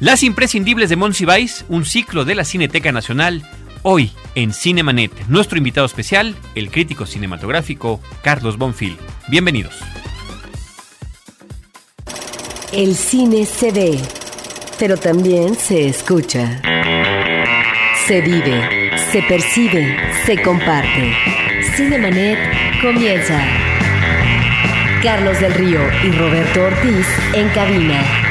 [0.00, 3.42] Las imprescindibles de Monsiváis, un ciclo de la Cineteca Nacional,
[3.82, 5.10] hoy en Cinemanet.
[5.26, 8.96] Nuestro invitado especial, el crítico cinematográfico Carlos Bonfil.
[9.26, 9.74] Bienvenidos.
[12.72, 13.98] El cine se ve,
[14.78, 16.62] pero también se escucha.
[18.06, 21.12] Se vive, se percibe, se comparte.
[21.74, 22.38] Cinemanet
[22.80, 23.44] comienza.
[25.02, 28.27] Carlos del Río y Roberto Ortiz en cabina.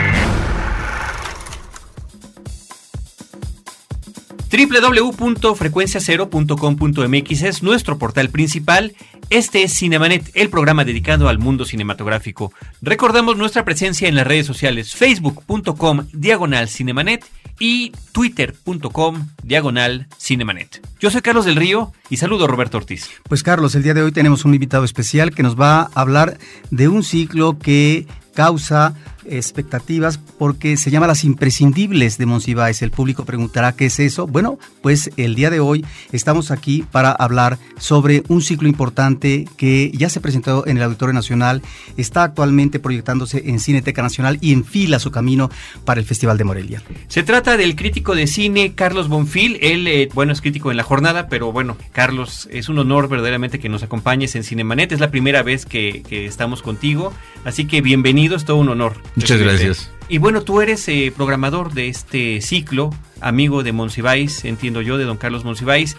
[4.57, 8.96] www.frecuenciacero.com.mx es nuestro portal principal.
[9.30, 12.52] Este es Cinemanet, el programa dedicado al mundo cinematográfico.
[12.82, 17.24] Recordamos nuestra presencia en las redes sociales facebook.com diagonal cinemanet
[17.60, 20.82] y twitter.com diagonal cinemanet.
[21.00, 23.11] Yo soy Carlos del Río y saludo a Roberto Ortiz.
[23.30, 26.39] Pues Carlos, el día de hoy tenemos un invitado especial que nos va a hablar
[26.71, 28.96] de un ciclo que causa
[29.30, 32.81] expectativas porque se llama Las Imprescindibles de Monsiváis.
[32.81, 34.28] El público preguntará qué es eso.
[34.28, 39.92] Bueno, pues el día de hoy estamos aquí para hablar sobre un ciclo importante que
[39.94, 41.61] ya se presentó en el Auditorio Nacional,
[41.97, 45.50] está actualmente proyectándose en Cineteca Nacional y enfila su camino
[45.86, 46.81] para el Festival de Morelia.
[47.08, 49.58] Se trata del crítico de cine Carlos Bonfil.
[49.62, 53.59] Él, eh, bueno, es crítico en la jornada, pero bueno, Carlos, es un honor verdaderamente
[53.59, 54.91] que nos acompañes en Cinemanet.
[54.91, 57.14] Es la primera vez que, que estamos contigo,
[57.45, 58.95] así que bienvenido, es todo un honor.
[59.17, 59.91] Muchas gracias.
[60.09, 65.05] Y bueno, tú eres eh, programador de este ciclo, amigo de Monsiváis, entiendo yo, de
[65.05, 65.97] don Carlos Monsiváis.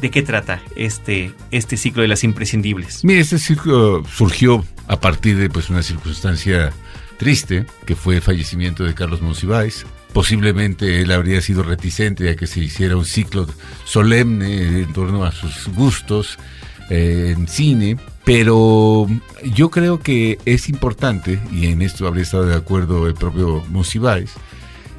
[0.00, 3.04] ¿De qué trata este, este ciclo de las imprescindibles?
[3.04, 6.72] Mira, este ciclo surgió a partir de pues, una circunstancia
[7.18, 9.84] triste, que fue el fallecimiento de Carlos Monsiváis.
[10.14, 13.46] Posiblemente él habría sido reticente a que se hiciera un ciclo
[13.84, 16.38] solemne en torno a sus gustos
[16.88, 19.06] eh, en cine, pero
[19.54, 24.32] yo creo que es importante, y en esto habría estado de acuerdo el propio Monsiváis,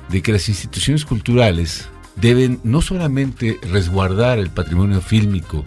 [0.07, 5.65] de que las instituciones culturales deben no solamente resguardar el patrimonio fílmico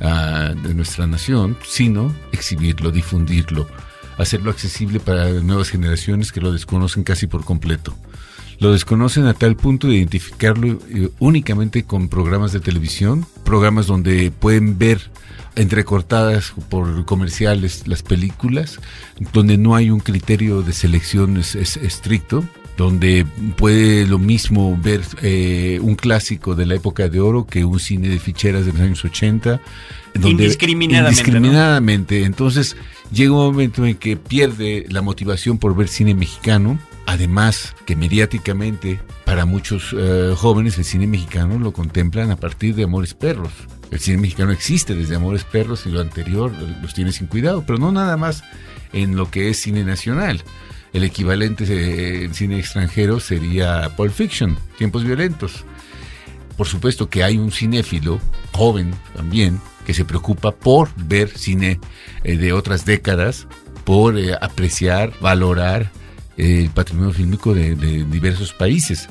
[0.00, 3.68] uh, de nuestra nación, sino exhibirlo, difundirlo,
[4.16, 7.94] hacerlo accesible para nuevas generaciones que lo desconocen casi por completo.
[8.58, 14.30] Lo desconocen a tal punto de identificarlo eh, únicamente con programas de televisión, programas donde
[14.30, 15.10] pueden ver
[15.56, 18.80] entrecortadas por comerciales las películas,
[19.32, 22.44] donde no hay un criterio de selección es, estricto,
[22.76, 23.24] donde
[23.56, 28.08] puede lo mismo ver eh, un clásico de la época de oro que un cine
[28.08, 29.60] de ficheras de los años 80.
[30.14, 31.20] Donde, indiscriminadamente.
[31.20, 32.24] Indiscriminadamente.
[32.24, 32.76] Entonces
[33.12, 36.78] llega un momento en que pierde la motivación por ver cine mexicano.
[37.06, 42.84] Además que mediáticamente para muchos eh, jóvenes el cine mexicano lo contemplan a partir de
[42.84, 43.52] Amores Perros.
[43.90, 47.78] El cine mexicano existe desde Amores Perros y lo anterior los tiene sin cuidado, pero
[47.78, 48.42] no nada más
[48.92, 50.42] en lo que es cine nacional.
[50.92, 55.64] El equivalente en cine extranjero sería Pulp Fiction, Tiempos Violentos.
[56.56, 58.20] Por supuesto que hay un cinéfilo
[58.52, 61.80] joven también que se preocupa por ver cine
[62.22, 63.46] eh, de otras décadas,
[63.84, 66.03] por eh, apreciar, valorar eh,
[66.36, 69.08] el patrimonio fílmico de diversos países.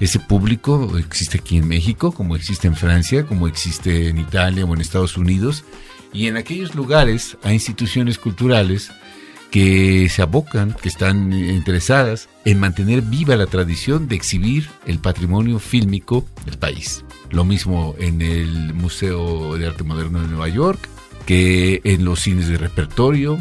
[0.00, 4.74] Ese público existe aquí en México, como existe en Francia, como existe en Italia o
[4.74, 5.64] en Estados Unidos.
[6.12, 8.90] Y en aquellos lugares hay instituciones culturales
[9.50, 15.58] que se abocan, que están interesadas en mantener viva la tradición de exhibir el patrimonio
[15.58, 17.04] fílmico del país.
[17.30, 20.88] Lo mismo en el Museo de Arte Moderno de Nueva York,
[21.26, 23.38] que en los cines de repertorio,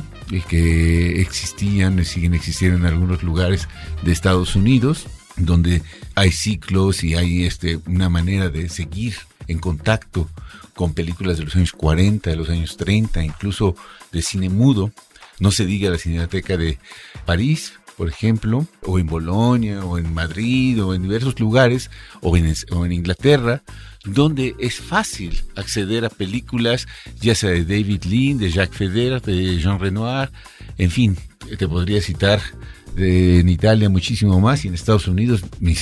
[0.47, 3.67] que existían y siguen existiendo en algunos lugares
[4.03, 5.07] de Estados Unidos
[5.40, 5.81] donde
[6.16, 9.16] hay ciclos y hay este, una manera de seguir
[9.47, 10.29] en contacto
[10.75, 13.75] con películas de los años 40, de los años 30, incluso
[14.12, 14.91] de cine mudo.
[15.39, 16.78] No se diga la Cineteca de
[17.25, 22.94] París, por ejemplo, o en Bolonia, o en Madrid, o en diversos lugares, o en,
[22.94, 23.62] Inglaterra,
[24.06, 26.88] donde es fácil acceder a películas,
[27.20, 30.32] ya sea de David Lean, de Jacques Feder, de Jean Renoir,
[30.78, 31.18] en fin,
[31.58, 32.40] te podría citar
[32.96, 35.75] en Italia muchísimo más y en Estados Unidos ni.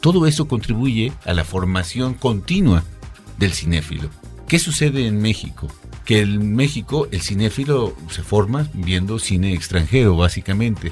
[0.00, 2.82] Todo eso contribuye a la formación continua
[3.38, 4.10] del cinéfilo.
[4.48, 5.68] ¿Qué sucede en México?
[6.04, 10.90] Que en México el cinéfilo se forma viendo cine extranjero básicamente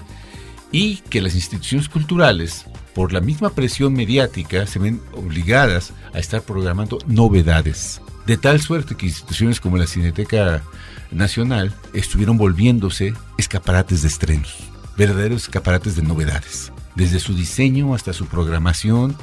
[0.72, 6.43] y que las instituciones culturales por la misma presión mediática se ven obligadas a estar
[6.43, 8.00] programando novedades.
[8.26, 10.62] De tal suerte que instituciones como la Cineteca
[11.11, 14.70] Nacional estuvieron volviéndose escaparates de estrenos
[15.00, 19.16] verdaderos escaparates de novedades, desde su diseño hasta su programación,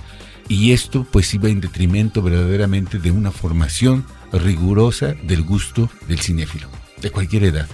[0.47, 6.67] y esto pues iba en detrimento verdaderamente de una formación rigurosa del gusto del cinéfilo,
[6.99, 7.67] de cualquier edad.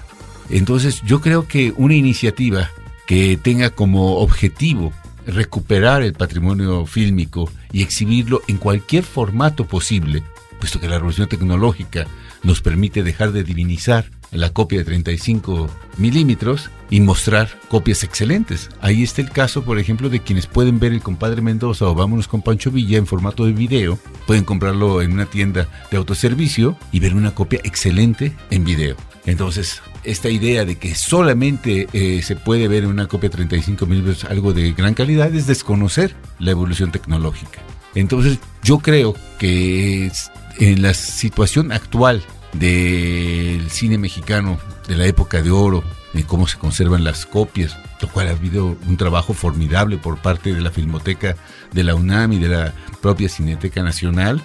[0.49, 2.69] Entonces yo creo que una iniciativa
[3.07, 4.93] que tenga como objetivo
[5.25, 10.23] recuperar el patrimonio fílmico y exhibirlo en cualquier formato posible,
[10.59, 12.07] puesto que la revolución tecnológica
[12.43, 18.69] nos permite dejar de divinizar la copia de 35 milímetros y mostrar copias excelentes.
[18.81, 22.27] Ahí está el caso, por ejemplo, de quienes pueden ver el compadre Mendoza o vámonos
[22.27, 23.97] con Pancho Villa en formato de video.
[24.25, 29.12] Pueden comprarlo en una tienda de autoservicio y ver una copia excelente en video.
[29.25, 33.85] Entonces, esta idea de que solamente eh, se puede ver en una copia de 35
[33.85, 37.61] milímetros algo de gran calidad es desconocer la evolución tecnológica.
[37.95, 40.11] Entonces, yo creo que
[40.59, 42.21] en la situación actual
[42.53, 45.83] del cine mexicano de la época de oro,
[46.13, 50.53] de cómo se conservan las copias, lo cual ha habido un trabajo formidable por parte
[50.53, 51.35] de la Filmoteca
[51.71, 54.41] de la UNAM y de la propia Cineteca Nacional.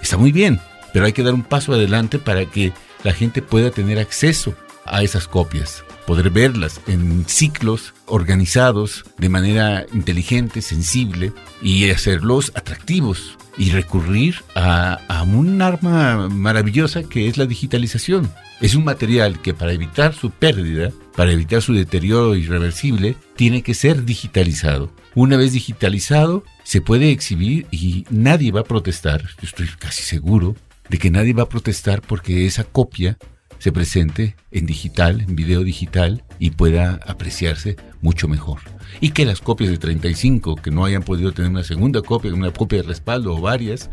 [0.00, 0.60] Está muy bien,
[0.92, 2.72] pero hay que dar un paso adelante para que
[3.02, 4.54] la gente pueda tener acceso
[4.84, 11.32] a esas copias, poder verlas en ciclos organizados de manera inteligente, sensible
[11.62, 18.30] y hacerlos atractivos y recurrir a, un arma maravillosa que es la digitalización.
[18.60, 23.74] Es un material que para evitar su pérdida, para evitar su deterioro irreversible, tiene que
[23.74, 24.90] ser digitalizado.
[25.14, 30.56] Una vez digitalizado, se puede exhibir y nadie va a protestar, estoy casi seguro
[30.92, 33.16] de que nadie va a protestar porque esa copia
[33.58, 38.60] se presente en digital, en video digital y pueda apreciarse mucho mejor.
[39.00, 42.52] Y que las copias de 35 que no hayan podido tener una segunda copia, una
[42.52, 43.88] copia de respaldo o varias,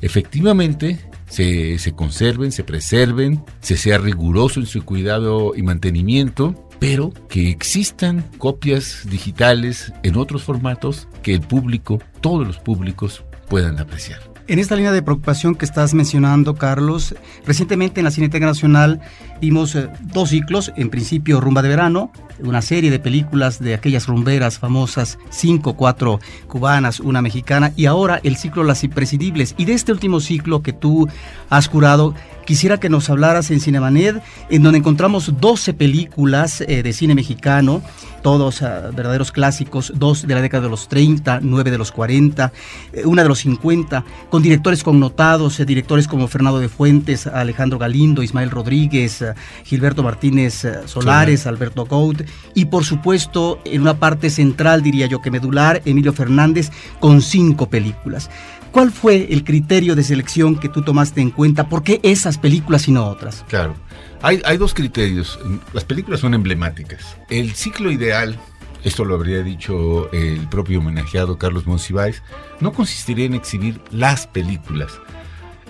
[0.00, 0.98] efectivamente
[1.28, 7.48] se, se conserven, se preserven, se sea riguroso en su cuidado y mantenimiento, pero que
[7.48, 14.27] existan copias digitales en otros formatos que el público, todos los públicos, puedan apreciar.
[14.48, 17.14] En esta línea de preocupación que estás mencionando, Carlos,
[17.44, 18.98] recientemente en la Cineteca Nacional
[19.42, 22.10] vimos eh, dos ciclos, en principio Rumba de Verano,
[22.42, 28.20] una serie de películas de aquellas rumberas famosas, cinco, cuatro cubanas, una mexicana, y ahora
[28.22, 29.54] el ciclo Las Imprescindibles.
[29.58, 31.06] Y de este último ciclo que tú
[31.50, 32.14] has curado,
[32.46, 37.82] quisiera que nos hablaras en Cinemanet, en donde encontramos 12 películas eh, de cine mexicano,
[38.28, 42.52] todos verdaderos clásicos, dos de la década de los 30, nueve de los 40,
[42.92, 48.22] eh, una de los 50, con directores connotados, directores como Fernando de Fuentes, Alejandro Galindo,
[48.22, 49.24] Ismael Rodríguez,
[49.64, 55.22] Gilberto Martínez eh, Solares, Alberto Gould y por supuesto en una parte central, diría yo
[55.22, 56.70] que medular, Emilio Fernández
[57.00, 58.28] con cinco películas.
[58.72, 61.70] ¿Cuál fue el criterio de selección que tú tomaste en cuenta?
[61.70, 63.42] ¿Por qué esas películas y no otras?
[63.48, 63.74] Claro.
[64.22, 65.38] Hay, dos criterios.
[65.72, 67.16] Las películas son emblemáticas.
[67.30, 68.38] El ciclo ideal
[68.84, 72.22] esto lo habría dicho el propio homenajeado Carlos Monsiváis,
[72.60, 75.00] no consistiría en exhibir las películas,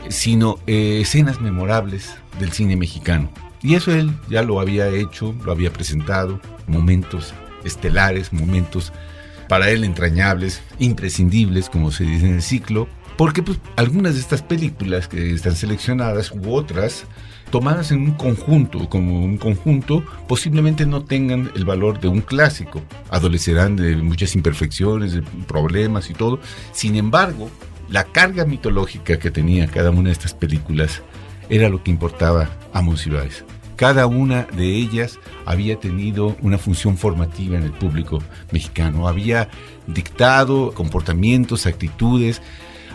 [0.09, 3.31] sino eh, escenas memorables del cine mexicano.
[3.63, 7.33] Y eso él ya lo había hecho, lo había presentado, momentos
[7.65, 8.93] estelares, momentos
[9.49, 14.43] para él entrañables, imprescindibles, como se dice en el ciclo, porque pues, algunas de estas
[14.43, 17.05] películas que están seleccionadas u otras,
[17.51, 22.81] tomadas en un conjunto, como un conjunto, posiblemente no tengan el valor de un clásico,
[23.11, 26.39] adolecerán de muchas imperfecciones, de problemas y todo.
[26.71, 27.51] Sin embargo,
[27.91, 31.03] la carga mitológica que tenía cada una de estas películas
[31.51, 33.45] era lo que importaba a Monsiváis.
[33.75, 38.23] Cada una de ellas había tenido una función formativa en el público
[38.53, 39.49] mexicano, había
[39.89, 42.43] dictado comportamientos, actitudes,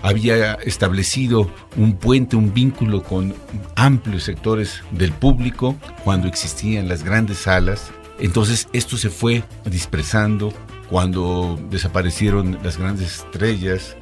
[0.04, 3.34] había establecido un puente, un vínculo con
[3.76, 7.92] amplios sectores del público cuando existían las grandes salas.
[8.20, 10.54] Entonces esto se fue dispersando
[10.90, 13.96] cuando desaparecieron las grandes estrellas,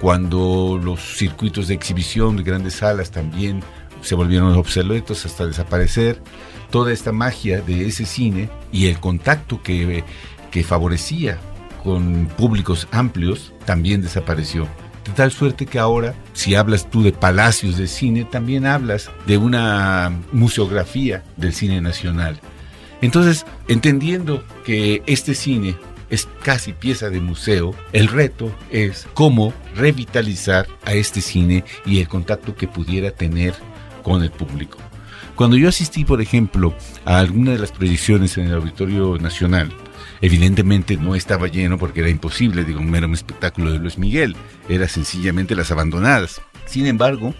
[0.00, 3.62] cuando los circuitos de exhibición de grandes salas también
[4.02, 6.20] se volvieron obsoletos hasta desaparecer,
[6.70, 10.02] toda esta magia de ese cine y el contacto que,
[10.50, 11.38] que favorecía
[11.84, 14.66] con públicos amplios también desapareció.
[15.06, 19.38] De tal suerte que ahora, si hablas tú de palacios de cine, también hablas de
[19.38, 22.40] una museografía del cine nacional.
[23.00, 25.76] Entonces, entendiendo que este cine
[26.10, 27.74] es casi pieza de museo.
[27.92, 33.54] El reto es cómo revitalizar a este cine y el contacto que pudiera tener
[34.02, 34.78] con el público.
[35.36, 36.74] Cuando yo asistí, por ejemplo,
[37.04, 39.70] a alguna de las proyecciones en el Auditorio Nacional,
[40.22, 44.34] evidentemente no estaba lleno porque era imposible, digo, un mero espectáculo de Luis Miguel,
[44.66, 46.40] era sencillamente las abandonadas.
[46.64, 47.34] Sin embargo,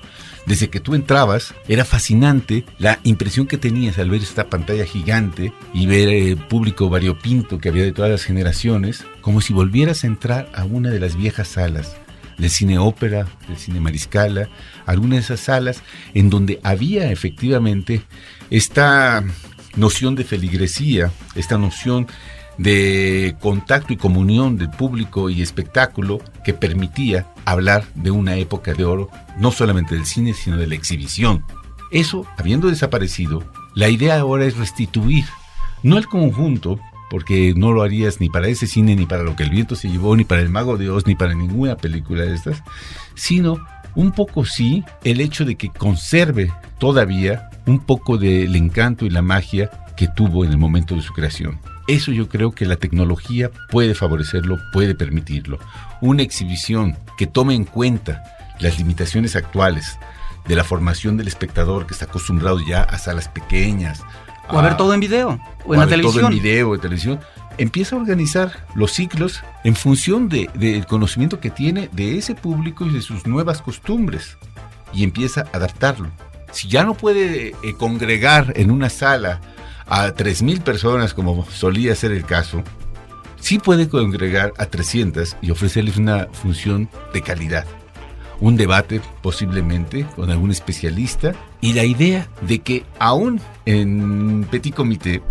[0.44, 5.54] desde que tú entrabas, era fascinante la impresión que tenías al ver esta pantalla gigante
[5.72, 10.08] y ver el público variopinto que había de todas las generaciones, como si volvieras a
[10.08, 11.96] entrar a una de las viejas salas
[12.38, 14.48] del cine ópera, del cine mariscala,
[14.84, 15.82] alguna de esas salas
[16.14, 18.02] en donde había efectivamente
[18.50, 19.24] esta
[19.76, 22.06] noción de feligresía, esta noción
[22.58, 28.84] de contacto y comunión del público y espectáculo que permitía hablar de una época de
[28.84, 31.44] oro, no solamente del cine, sino de la exhibición.
[31.92, 35.26] Eso, habiendo desaparecido, la idea ahora es restituir,
[35.82, 39.44] no el conjunto, porque no lo harías ni para ese cine, ni para lo que
[39.44, 42.34] el viento se llevó, ni para el mago de Oz, ni para ninguna película de
[42.34, 42.62] estas,
[43.14, 43.56] sino
[43.94, 49.22] un poco sí el hecho de que conserve todavía un poco del encanto y la
[49.22, 51.58] magia que tuvo en el momento de su creación.
[51.88, 55.58] Eso yo creo que la tecnología puede favorecerlo, puede permitirlo.
[56.00, 58.22] Una exhibición que tome en cuenta
[58.60, 59.98] las limitaciones actuales
[60.46, 64.02] de la formación del espectador que está acostumbrado ya a salas pequeñas.
[64.50, 66.22] O a, ver todo en video, o, en la televisión.
[66.22, 67.20] Todo en video, en televisión.
[67.58, 72.84] Empieza a organizar los ciclos en función del de, conocimiento que tiene de ese público
[72.84, 74.36] y de sus nuevas costumbres.
[74.92, 76.10] Y empieza a adaptarlo.
[76.52, 79.40] Si ya no puede eh, congregar en una sala
[79.86, 82.62] a 3.000 personas, como solía ser el caso,
[83.40, 87.66] sí puede congregar a 300 y ofrecerles una función de calidad.
[88.40, 95.22] Un debate posiblemente con algún especialista y la idea de que aún en Petit Comité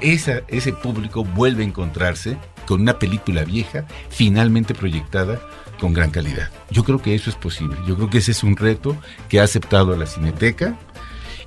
[0.00, 5.40] esa, ese público vuelve a encontrarse con una película vieja finalmente proyectada
[5.80, 6.50] con gran calidad.
[6.70, 7.76] Yo creo que eso es posible.
[7.86, 8.96] Yo creo que ese es un reto
[9.28, 10.78] que ha aceptado la Cineteca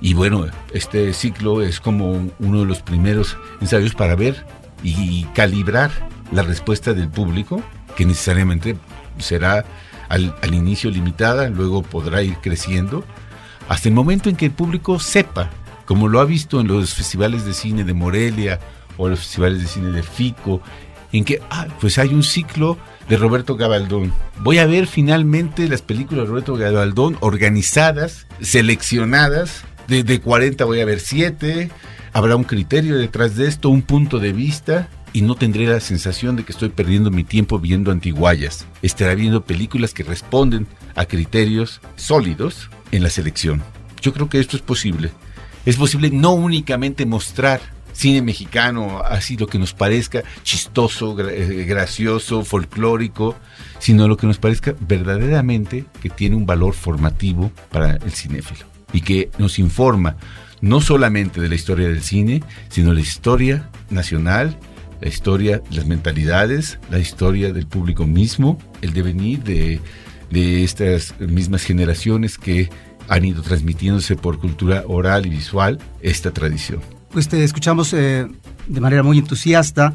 [0.00, 4.46] y bueno, este ciclo es como uno de los primeros ensayos para ver
[4.82, 5.90] y calibrar
[6.30, 7.62] la respuesta del público,
[7.96, 8.76] que necesariamente
[9.18, 9.64] será
[10.08, 13.04] al, inicio limitada, luego podrá ir creciendo,
[13.68, 15.50] hasta el momento en que el público sepa,
[15.84, 18.60] como lo ha visto en los festivales de cine de Morelia
[18.96, 20.60] o los festivales de cine de Fico,
[21.12, 22.76] en que, ah, pues hay un ciclo
[23.08, 24.12] de Roberto Gabaldón.
[24.40, 30.84] Voy a ver finalmente las películas de Roberto Gabaldón organizadas, seleccionadas de, 40 voy a
[30.84, 31.70] ver 7,
[32.12, 34.88] habrá un criterio detrás de esto, un punto de vista
[35.18, 38.66] y no tendré la sensación de que estoy perdiendo mi tiempo viendo antiguallas.
[38.82, 43.64] Estará viendo películas que responden a criterios sólidos en la selección.
[44.00, 45.10] Yo creo que esto es posible.
[45.66, 47.60] Es posible no únicamente mostrar
[47.92, 53.34] cine mexicano, así lo que nos parezca chistoso, eh, gracioso, folclórico,
[53.80, 59.00] sino lo que nos parezca verdaderamente que tiene un valor formativo para el cinéfilo y
[59.00, 60.16] que nos informa
[60.60, 64.56] no solamente de la historia del cine, sino la historia nacional,
[65.00, 69.80] la historia, las mentalidades, la historia del público mismo, el devenir de,
[70.30, 72.68] de estas mismas generaciones que
[73.08, 76.80] han ido transmitiéndose por cultura oral y visual esta tradición.
[77.10, 78.26] Pues te escuchamos eh,
[78.66, 79.94] de manera muy entusiasta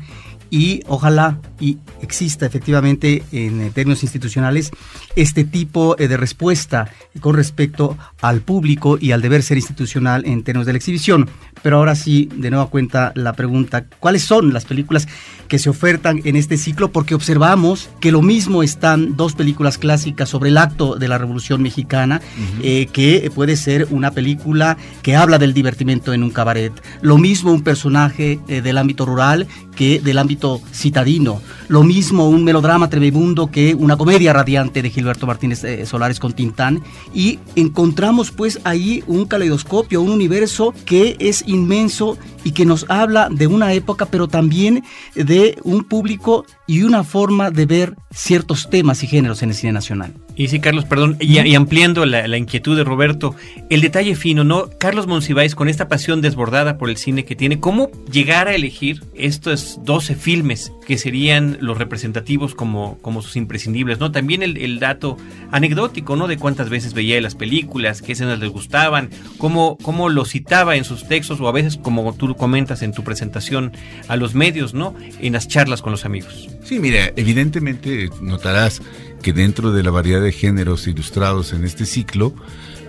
[0.53, 4.69] y ojalá y exista efectivamente en términos institucionales
[5.15, 6.91] este tipo eh, de respuesta
[7.21, 11.27] con respecto al público y al deber ser institucional en términos de la exhibición.
[11.63, 15.07] Pero ahora sí, de nueva cuenta la pregunta, ¿cuáles son las películas
[15.47, 16.91] que se ofertan en este ciclo?
[16.91, 21.63] Porque observamos que lo mismo están dos películas clásicas sobre el acto de la Revolución
[21.63, 22.21] Mexicana,
[22.61, 26.73] eh, que puede ser una película que habla del divertimento en un cabaret.
[27.01, 31.41] Lo mismo un personaje eh, del ámbito rural que del ámbito citadino.
[31.67, 36.33] Lo mismo un melodrama tremebundo que una comedia radiante de Gilberto Martínez eh, Solares con
[36.33, 36.83] Tintán.
[37.13, 43.29] Y encontramos pues ahí un caleidoscopio, un universo que es inmenso y que nos habla
[43.29, 44.83] de una época, pero también
[45.15, 49.73] de un público y una forma de ver ciertos temas y géneros en el cine
[49.73, 50.13] nacional.
[50.35, 53.35] Y sí, Carlos, perdón, y, ampliando la, inquietud de Roberto,
[53.69, 54.69] el detalle fino, ¿no?
[54.79, 59.03] Carlos Monsiváis, con esta pasión desbordada por el cine que tiene, ¿cómo llegar a elegir
[59.13, 64.11] estos 12 filmes que serían los representativos como, como sus imprescindibles, ¿no?
[64.11, 65.17] También el, dato
[65.51, 66.27] anecdótico, ¿no?
[66.27, 70.83] De cuántas veces veía las películas, qué escenas les gustaban, cómo, cómo lo citaba en
[70.83, 73.71] sus textos o a veces, como tú comentas en tu presentación
[74.07, 74.95] a los medios, ¿no?
[75.19, 76.49] En las charlas con los amigos.
[76.63, 78.81] Sí, mira, evidentemente notarás
[79.21, 82.33] que dentro de la variedad de géneros ilustrados en este ciclo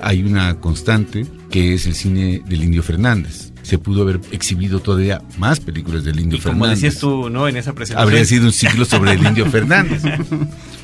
[0.00, 3.52] hay una constante que es el cine del Indio Fernández.
[3.62, 6.60] Se pudo haber exhibido todavía más películas del Indio Fernández.
[6.60, 7.48] Como decías tú, ¿no?
[7.48, 8.06] En esa presentación.
[8.06, 10.02] Habría sido un ciclo sobre el Indio Fernández.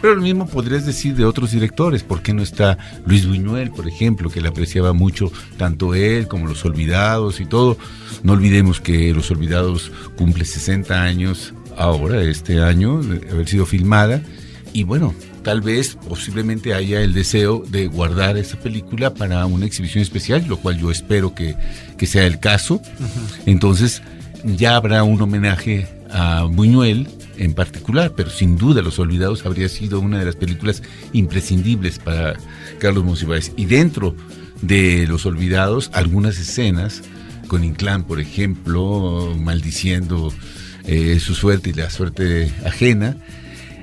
[0.01, 2.03] Pero lo mismo podrías decir de otros directores.
[2.03, 6.47] ¿Por qué no está Luis Buñuel, por ejemplo, que le apreciaba mucho tanto él como
[6.47, 7.77] Los Olvidados y todo?
[8.23, 14.23] No olvidemos que Los Olvidados cumple 60 años ahora, este año, de haber sido filmada.
[14.73, 20.03] Y bueno, tal vez posiblemente haya el deseo de guardar esa película para una exhibición
[20.03, 21.57] especial, lo cual yo espero que,
[22.07, 22.81] sea el caso.
[23.47, 24.03] Entonces
[24.45, 27.09] ya habrá un homenaje a Buñuel
[27.39, 30.83] en particular, pero sin duda Los Olvidados habría sido una de las películas
[31.13, 32.35] imprescindibles para
[32.79, 33.53] Carlos Monsiváis.
[33.57, 34.15] Y dentro
[34.61, 37.03] de Los Olvidados, algunas escenas,
[37.49, 40.31] con Inclán, por ejemplo, maldiciendo
[40.85, 43.17] eh, su suerte y la suerte ajena.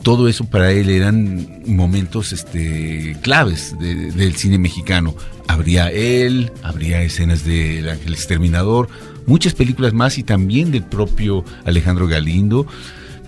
[0.04, 5.16] Todo eso para él eran momentos este, claves del cine mexicano.
[5.48, 8.88] Habría él, habría escenas del Ángel Exterminador,
[9.26, 12.68] muchas películas más y también del propio Alejandro Galindo.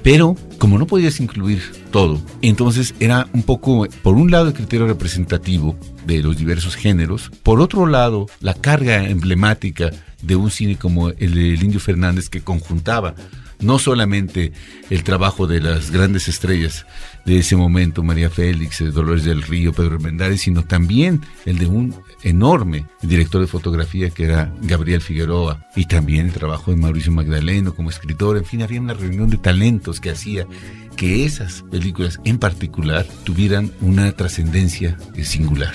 [0.03, 1.61] Pero como no podías incluir
[1.91, 7.29] todo, entonces era un poco, por un lado, el criterio representativo de los diversos géneros,
[7.43, 12.41] por otro lado, la carga emblemática de un cine como el de Indio Fernández que
[12.41, 13.15] conjuntaba
[13.61, 14.51] no solamente
[14.89, 16.85] el trabajo de las grandes estrellas
[17.25, 21.67] de ese momento, María Félix, eh, Dolores del Río, Pedro Armendáriz, sino también el de
[21.67, 27.11] un enorme director de fotografía que era Gabriel Figueroa y también el trabajo de Mauricio
[27.11, 30.47] Magdaleno como escritor, en fin, había una reunión de talentos que hacía
[30.95, 35.73] que esas películas en particular tuvieran una trascendencia singular.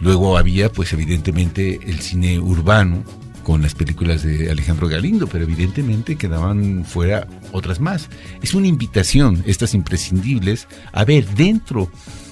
[0.00, 3.04] Luego había, pues evidentemente, el cine urbano,
[3.42, 8.08] con las películas de Alejandro Galindo, pero evidentemente quedaban fuera otras más.
[8.42, 11.90] Es una invitación, estas imprescindibles, a ver dentro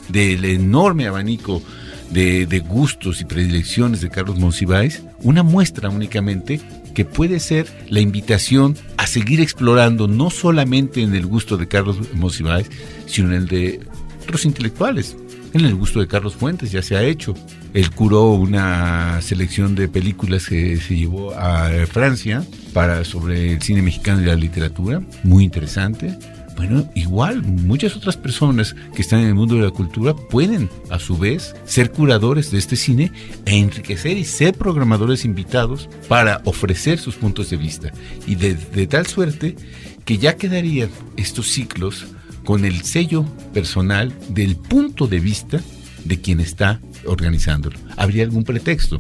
[0.09, 1.63] del enorme abanico
[2.11, 6.61] de, gustos y predilecciones de Carlos Monsiváis, una muestra únicamente
[6.95, 11.99] que puede ser la invitación a seguir explorando no solamente en el gusto de Carlos
[12.15, 12.71] Monsiváis,
[13.07, 13.81] sino en el de
[14.23, 15.17] otros intelectuales.
[15.55, 17.35] En el gusto de Carlos Fuentes ya se ha hecho,
[17.73, 23.81] él curó una selección de películas que se llevó a Francia para sobre el cine
[23.81, 26.19] mexicano y la literatura, muy interesante.
[26.57, 30.99] Bueno, igual muchas otras personas que están en el mundo de la cultura pueden a
[30.99, 33.13] su vez ser curadores de este cine
[33.47, 37.93] e enriquecer y ser programadores invitados para ofrecer sus puntos de vista.
[38.27, 39.57] Y de, de tal suerte
[40.05, 42.07] que ya quedarían estos ciclos
[42.49, 45.61] con el sello personal del punto de vista
[46.07, 47.79] de quien está organizándolo.
[47.95, 48.99] ¿Habría algún pretexto?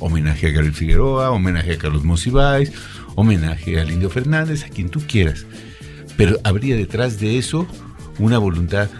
[0.00, 2.72] Homenaje a Gabriel Figueroa, homenaje a Carlos Monsiváis,
[3.14, 5.46] homenaje al Indio Fernández, a quien tú quieras.
[6.16, 7.64] Pero habría detrás de eso
[8.18, 8.90] una voluntad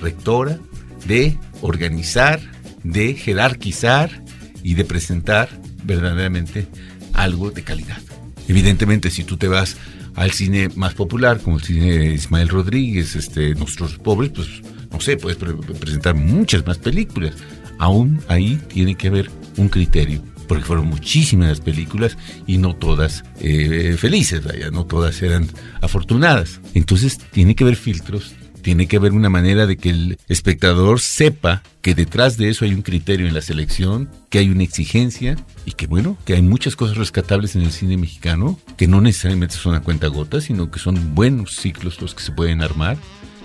[0.00, 0.58] rectora
[1.06, 2.40] de organizar,
[2.82, 4.24] de jerarquizar
[4.64, 5.48] y de presentar
[5.84, 6.66] verdaderamente
[7.12, 8.02] algo de calidad.
[8.48, 9.76] Evidentemente, si tú te vas
[10.16, 14.48] al cine más popular, como el cine de Ismael Rodríguez, este, Nuestros Pobres, pues
[14.90, 17.34] no sé, puedes presentar muchas más películas.
[17.78, 23.24] Aún ahí tiene que haber un criterio, porque fueron muchísimas las películas y no todas
[23.40, 25.46] eh, felices, vaya, no todas eran
[25.82, 26.60] afortunadas.
[26.72, 28.34] Entonces tiene que haber filtros,
[28.66, 32.74] tiene que haber una manera de que el espectador sepa que detrás de eso hay
[32.74, 36.74] un criterio en la selección, que hay una exigencia y que bueno, que hay muchas
[36.74, 40.80] cosas rescatables en el cine mexicano, que no necesariamente son a cuenta gota, sino que
[40.80, 42.96] son buenos ciclos los que se pueden armar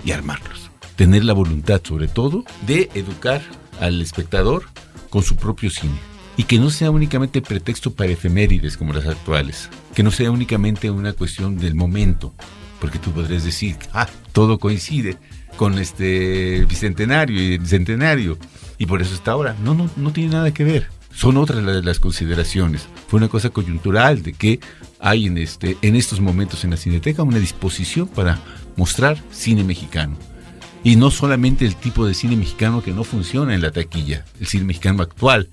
[0.04, 3.42] y armarlos tener la voluntad sobre todo de educar
[3.80, 4.64] al espectador
[5.08, 6.00] con su propio cine.
[6.36, 9.68] Y que no sea únicamente pretexto para efemérides como las actuales.
[9.94, 12.32] Que no sea únicamente una cuestión del momento.
[12.82, 15.16] Porque tú podrías decir, ah, todo coincide
[15.56, 18.36] con este bicentenario y el centenario.
[18.76, 19.54] Y por eso está ahora.
[19.62, 20.88] No, no, no tiene nada que ver.
[21.14, 22.88] Son otras las, consideraciones.
[23.06, 24.58] Fue una cosa coyuntural de que
[24.98, 28.40] hay en, este, en estos momentos en la Cineteca una disposición para
[28.74, 30.16] mostrar cine mexicano
[30.82, 34.48] y no solamente el tipo de cine mexicano que no funciona en la taquilla, el
[34.48, 35.50] cine mexicano actual,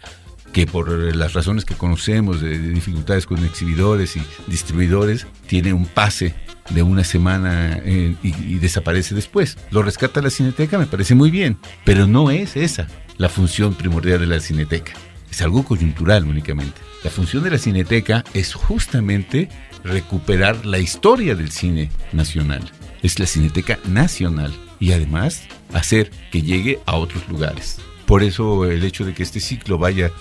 [0.52, 6.34] que por las razones que conocemos de, dificultades con exhibidores y distribuidores, tiene un pase
[6.70, 9.58] de una semana eh, y, y, desaparece después.
[9.72, 14.20] Lo rescata la cineteca, me parece muy bien, pero no es esa la función primordial
[14.20, 14.94] de la cineteca.
[15.30, 16.82] Es algo coyuntural únicamente.
[17.04, 19.50] La función de la cineteca es justamente
[19.84, 22.62] recuperar la historia del cine nacional.
[23.04, 27.78] Es la cineteca nacional y además hacer que llegue a otros lugares.
[28.06, 30.12] Por eso el hecho de que este ciclo vaya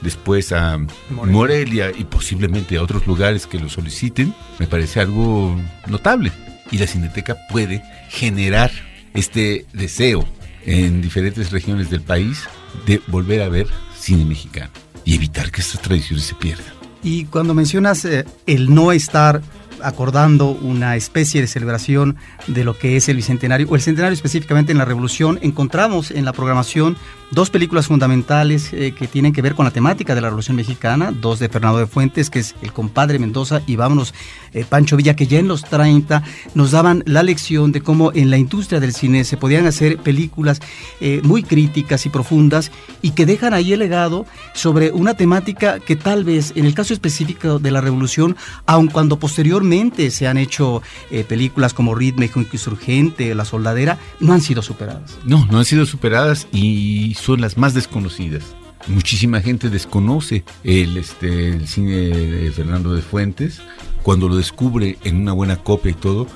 [0.00, 0.78] después a
[1.10, 1.90] Morelia.
[1.96, 5.56] y posiblemente a otros lugares que lo soliciten, me parece algo
[5.86, 6.32] notable.
[6.70, 8.70] Y la Cineteca puede generar
[9.14, 10.26] este deseo
[10.64, 12.44] en diferentes regiones del país
[12.86, 13.66] de volver a ver
[13.98, 14.70] cine mexicano
[15.04, 16.66] y evitar que estas tradiciones se pierdan.
[17.02, 19.40] Y cuando mencionas eh, el no estar
[19.82, 24.72] acordando una especie de celebración de lo que es el Bicentenario, o el Centenario específicamente
[24.72, 26.96] en la Revolución, encontramos en la programación
[27.30, 31.12] dos películas fundamentales eh, que tienen que ver con la temática de la Revolución Mexicana,
[31.12, 34.14] dos de Fernando de Fuentes, que es El compadre Mendoza, y vámonos,
[34.52, 36.22] eh, Pancho Villa, que ya en los 30
[36.54, 40.60] nos daban la lección de cómo en la industria del cine se podían hacer películas
[41.00, 42.70] eh, muy críticas y profundas
[43.02, 46.94] y que dejan ahí el legado sobre una temática que tal vez, en el caso
[46.94, 49.18] específico de la Revolución, aun cuando
[49.58, 50.82] posteriormente se han hecho
[51.28, 55.18] películas como Ritmo Insurgente, La Soldadera, no han sido superadas.
[55.24, 58.44] No, no han sido superadas y son las más desconocidas.
[58.86, 63.60] Muchísima gente desconoce el, este, el cine de Fernando de Fuentes
[64.02, 66.26] cuando lo descubre en una buena copia y todo,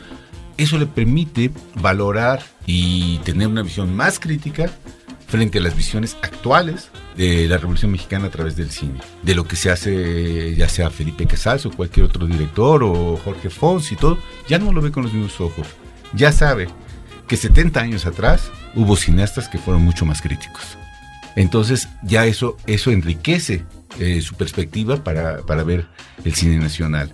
[0.56, 4.70] eso le permite valorar y tener una visión más crítica
[5.32, 9.00] frente a las visiones actuales de la Revolución Mexicana a través del cine.
[9.22, 13.48] De lo que se hace, ya sea Felipe Casals o cualquier otro director o Jorge
[13.48, 15.66] Fons y todo, ya no lo ve con los mismos ojos.
[16.12, 16.68] Ya sabe
[17.26, 20.76] que 70 años atrás hubo cineastas que fueron mucho más críticos.
[21.34, 23.64] Entonces ya eso, eso enriquece
[23.98, 25.86] eh, su perspectiva para, para ver
[26.26, 27.10] el cine nacional.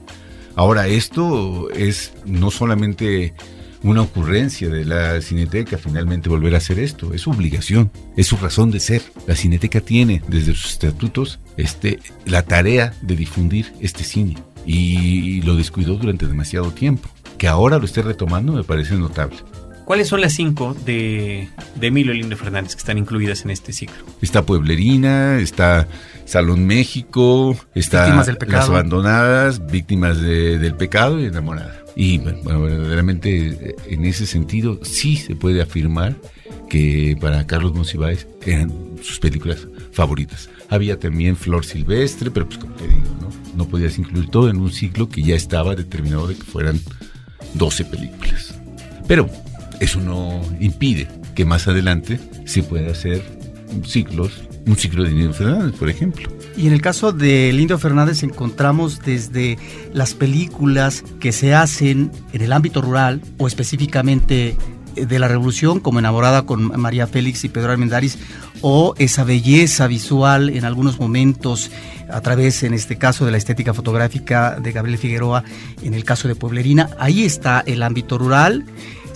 [0.56, 3.32] Ahora, esto es no solamente
[3.82, 7.14] una ocurrencia de la Cineteca finalmente volver a hacer esto.
[7.14, 9.02] Es su obligación, es su razón de ser.
[9.26, 14.36] La Cineteca tiene desde sus estatutos este, la tarea de difundir este cine
[14.66, 17.08] y lo descuidó durante demasiado tiempo.
[17.38, 19.36] Que ahora lo esté retomando me parece notable.
[19.88, 23.96] ¿Cuáles son las cinco de, de Emilio Lindo Fernández que están incluidas en este ciclo?
[24.20, 25.88] Está Pueblerina, está
[26.26, 28.14] Salón México, está
[28.46, 31.74] Las Abandonadas, Víctimas del Pecado y Enamorada.
[31.96, 36.16] Y bueno, verdaderamente eh, en ese sentido sí se puede afirmar
[36.68, 38.70] que para Carlos Monsiváis eran
[39.00, 40.50] sus películas favoritas.
[40.68, 43.30] Había también Flor Silvestre, pero pues como te digo, ¿no?
[43.56, 46.78] no podías incluir todo en un ciclo que ya estaba determinado de que fueran
[47.54, 48.54] 12 películas.
[49.06, 49.30] Pero
[49.80, 53.22] eso no impide que más adelante se pueda hacer
[53.84, 56.28] ciclos, un ciclo de Lindo Fernández, por ejemplo.
[56.56, 59.58] Y en el caso de Lindo Fernández encontramos desde
[59.92, 64.56] las películas que se hacen en el ámbito rural o específicamente
[64.96, 68.18] eh, de la revolución, como Enamorada con María Félix y Pedro Armendáriz,
[68.60, 71.70] o esa belleza visual en algunos momentos
[72.10, 75.44] a través, en este caso, de la estética fotográfica de Gabriel Figueroa,
[75.82, 76.90] en el caso de Pueblerina.
[76.98, 78.64] Ahí está el ámbito rural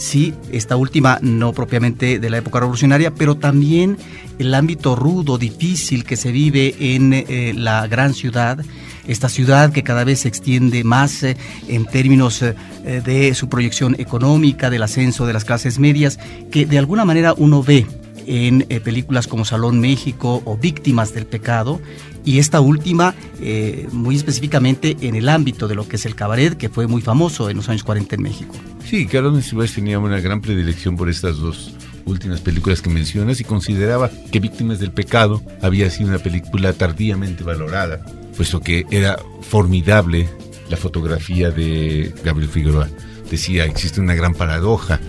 [0.03, 3.97] sí, esta última no propiamente de la época revolucionaria, pero también
[4.39, 8.59] el ámbito rudo, difícil que se vive en eh, la gran ciudad,
[9.07, 11.37] esta ciudad que cada vez se extiende más eh,
[11.69, 16.19] en términos eh, de su proyección económica, del ascenso de las clases medias,
[16.51, 17.87] que de alguna manera uno ve
[18.27, 21.81] en películas como Salón México o Víctimas del Pecado,
[22.25, 23.15] y esta última
[23.93, 27.51] muy específicamente en el ámbito de lo que es el cabaret, que fue muy famoso
[27.51, 28.55] en los años 40 en México.
[28.85, 31.73] Sí, Carlos Monsiváis tenía una gran predilección por estas dos
[32.05, 37.45] últimas películas que mencionas y consideraba que Víctimas del Pecado había sido una película tardíamente
[37.45, 38.05] valorada,
[38.37, 40.29] puesto que era formidable
[40.69, 42.89] la fotografía de Gabriel Figueroa.
[43.31, 45.01] Decía, existe una gran paradoja.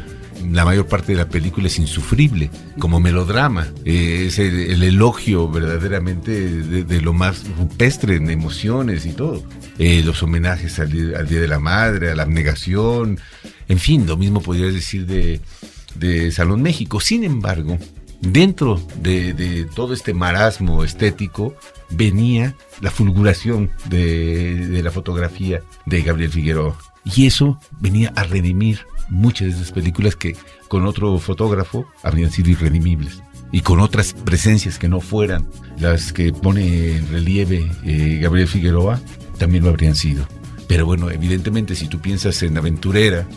[0.51, 3.67] La mayor parte de la película es insufrible, como melodrama.
[3.85, 9.43] Eh, es el, elogio verdaderamente de, lo más rupestre en emociones y todo.
[9.79, 13.19] Eh, los homenajes al, al Día de la Madre, a la abnegación,
[13.67, 16.99] en fin, lo mismo podrías decir de, Salón México.
[16.99, 17.77] Sin embargo,
[18.21, 21.55] dentro de, todo este marasmo estético
[21.89, 26.77] venía la fulguración de, la fotografía de Gabriel Figueroa.
[27.03, 30.35] Y eso venía a redimir muchas de esas películas que
[30.67, 33.21] con otro fotógrafo habrían sido irredimibles.
[33.51, 38.99] Y con otras presencias que no fueran las que pone en relieve eh, Gabriel Figueroa,
[39.37, 40.25] también lo habrían sido.
[40.67, 43.27] Pero bueno, evidentemente si tú piensas en Aventurera,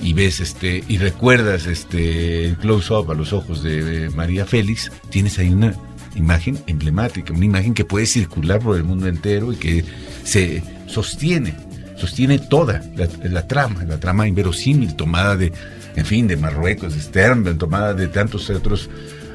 [0.00, 4.92] y ves este y recuerdas este el close up a los ojos de María Félix,
[5.08, 5.74] tienes ahí una
[6.14, 9.84] imagen emblemática, una imagen que puede circular por el mundo entero y que
[10.22, 11.54] se sostiene,
[11.96, 12.82] sostiene toda
[13.22, 15.52] la, trama, la trama inverosímil tomada de,
[15.96, 18.90] en fin, de Marruecos, de Sternberg, tomada de tantos otros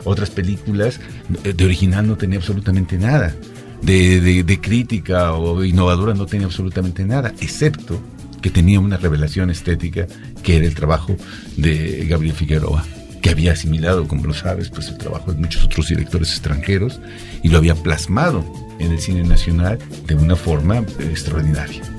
[0.06, 1.00] otras películas,
[1.43, 3.36] de original no tenía absolutamente nada.
[3.82, 8.02] De, de crítica o innovadora no tenía absolutamente nada, excepto
[8.41, 10.06] que tenía una revelación estética
[10.43, 11.15] que era el trabajo
[11.56, 12.84] de Gabriel Figueroa
[13.22, 17.00] que había asimilado, como lo sabes, pues el trabajo de muchos otros directores extranjeros
[17.43, 18.45] y lo había plasmado
[18.80, 21.98] en el cine nacional de una forma extraordinaria.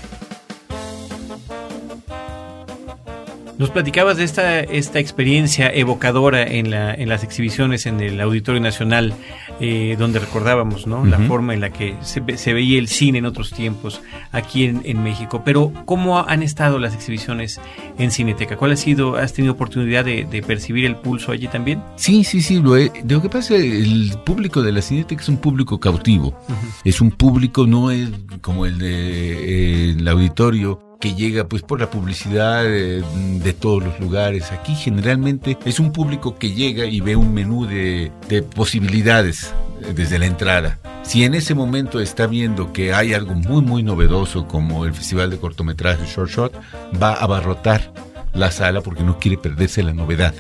[3.60, 8.62] Nos platicabas de esta, esta experiencia evocadora en, la, en las exhibiciones en el Auditorio
[8.62, 9.14] Nacional,
[9.60, 11.06] eh, donde recordábamos ¿no?
[11.06, 14.82] la forma en la que se, se, veía el cine en otros tiempos aquí en,
[14.86, 15.42] en, México.
[15.44, 17.60] Pero, ¿cómo han estado las exhibiciones
[17.98, 18.56] en Cineteca?
[18.56, 19.18] ¿Cuál ha sido?
[19.18, 21.84] ¿Has tenido oportunidad de, de percibir el pulso allí también?
[21.98, 22.62] Sí, sí, sí.
[22.62, 26.30] Lo, he, lo que pasa es el público de la Cineteca es un público cautivo.
[26.48, 26.82] Uh -huh.
[26.86, 28.08] Es un público, no es
[28.40, 33.04] como el de eh, el auditorio que llega pues por la publicidad de,
[33.42, 34.52] de, todos los lugares.
[34.52, 39.54] Aquí generalmente es un público que llega y ve un menú de, de, posibilidades
[39.96, 40.80] desde la entrada.
[41.04, 45.30] Si en ese momento está viendo que hay algo muy muy novedoso como el Festival
[45.30, 46.54] de Cortometrajes Short Shot,
[47.02, 47.94] va a abarrotar
[48.34, 50.34] la sala porque no quiere perderse la novedad.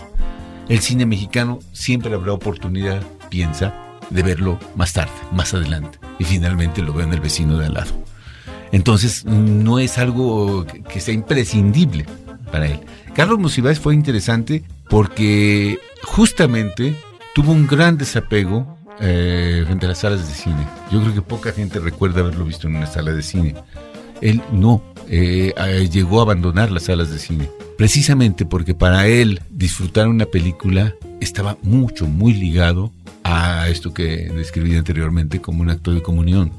[0.67, 3.74] El cine mexicano siempre habrá oportunidad, piensa,
[4.10, 5.98] de verlo más tarde, más adelante.
[6.19, 8.09] Y finalmente lo ve en el vecino de al lado.
[8.71, 12.05] Entonces, no es algo que sea imprescindible
[12.51, 12.79] para él.
[13.15, 16.95] Carlos Musibáez fue interesante porque justamente
[17.34, 20.67] tuvo un gran desapego eh, frente a las salas de cine.
[20.91, 23.55] Yo creo que poca gente recuerda haberlo visto en una sala de cine.
[24.21, 25.53] Él no, eh,
[25.91, 27.49] llegó a abandonar las salas de cine.
[27.77, 32.91] Precisamente porque para él disfrutar una película estaba mucho, muy ligado
[33.23, 36.51] a esto que describí anteriormente como un acto de comunión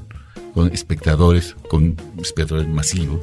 [0.53, 3.21] con espectadores, con espectadores masivos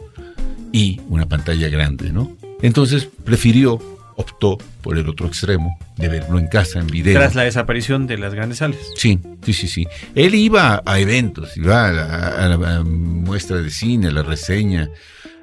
[0.73, 2.37] y una pantalla grande, ¿no?
[2.63, 3.79] Entonces prefirió,
[4.17, 7.19] optó por el otro extremo de verlo en casa, en video.
[7.19, 8.79] Tras la desaparición de las grandes salas.
[8.97, 9.87] Sí, sí, sí, sí.
[10.15, 14.91] Él iba a eventos, iba a la, a la muestra de cine, a la reseña,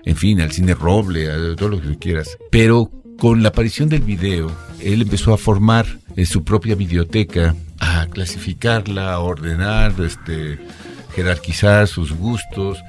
[0.03, 2.37] en fin, al cine roble, a todo lo que quieras.
[2.51, 8.07] Pero con la aparición del video, él empezó a formar en su propia videoteca, a
[8.07, 10.59] clasificarla, a ordenar, este
[11.15, 12.79] jerarquizar sus gustos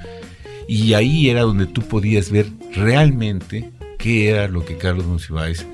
[0.68, 5.66] y ahí era donde tú podías ver realmente qué era lo que Carlos Monsiváis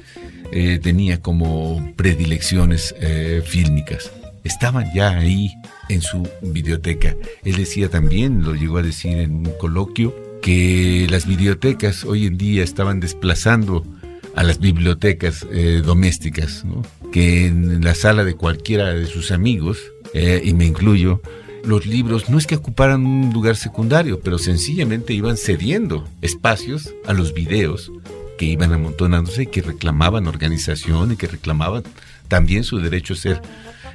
[0.52, 4.12] eh, tenía como predilecciones eh, fílmicas.
[4.44, 5.50] Estaban ya ahí
[5.88, 7.16] en su biblioteca.
[7.42, 12.36] Él decía también, lo llegó a decir en un coloquio, que las bibliotecas hoy en
[12.36, 13.86] día estaban desplazando
[14.34, 16.64] a las bibliotecas eh, domésticas,
[17.12, 19.78] que en la sala de cualquiera de sus amigos,
[20.14, 21.22] y me incluyo,
[21.64, 27.12] los libros no es que ocuparan un lugar secundario, pero sencillamente iban cediendo espacios a
[27.12, 27.92] los videos
[28.38, 31.84] que iban amontonándose y que reclamaban organización y que reclamaban
[32.28, 33.42] también su derecho a ser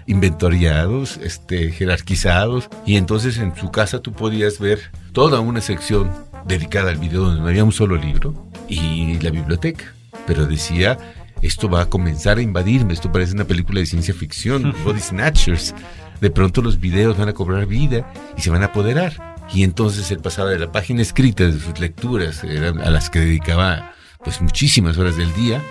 [0.06, 2.70] inventoriados, este, jerarquizados.
[2.86, 6.10] Y entonces en su casa tú podías ver toda una sección
[6.46, 9.94] dedicada al video donde no había un solo libro y la biblioteca.
[10.26, 10.98] Pero decía,
[11.42, 15.76] esto va a comenzar a invadirme, esto parece una película de ciencia ficción, Body Snatchers
[16.22, 19.38] de pronto los videos van a cobrar vida y se van a apoderar.
[19.54, 23.94] Y entonces él pasaba de la página escrita de sus lecturas, a las que dedicaba
[24.24, 25.62] pues muchísimas horas del día,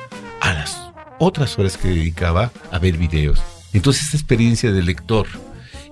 [0.40, 0.80] a las
[1.18, 3.40] otras horas que dedicaba a ver videos.
[3.72, 5.26] Entonces esta experiencia de lector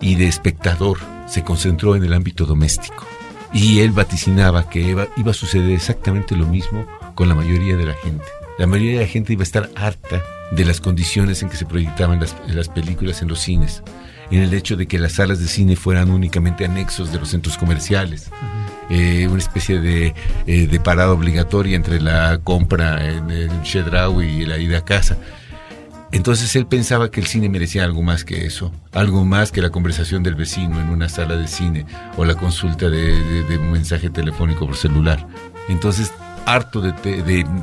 [0.00, 3.06] y de espectador se concentró en el ámbito doméstico.
[3.52, 7.94] Y él vaticinaba que iba, a suceder exactamente lo mismo con la mayoría de la
[7.94, 8.24] gente.
[8.58, 11.66] La mayoría de la gente iba a estar harta de las condiciones en que se
[11.66, 13.82] proyectaban las películas en los cines
[14.30, 17.58] en el hecho de que las salas de cine fueran únicamente anexos de los centros
[17.58, 18.28] comerciales.
[18.28, 18.96] Uh -huh.
[18.96, 20.14] eh, una especie de,
[20.46, 25.16] eh, de, parada obligatoria entre la compra en el Chedraui y la ida a casa.
[26.12, 29.70] Entonces él pensaba que el cine merecía algo más que eso, algo más que la
[29.70, 33.72] conversación del vecino en una sala de cine o la consulta de, de, de un
[33.72, 35.26] mensaje telefónico por celular.
[35.68, 36.12] Entonces,
[36.46, 36.92] harto de,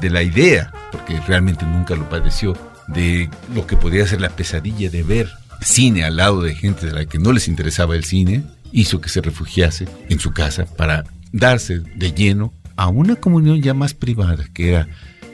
[0.02, 4.90] de, la idea, porque realmente nunca lo padeció, de lo que podía ser la pesadilla
[4.90, 5.30] de ver
[5.62, 9.10] cine al lado de gente de la que no les interesaba el cine, hizo que
[9.10, 14.46] se refugiase en su casa para darse de lleno a una comunión ya más privada,
[14.54, 14.88] que era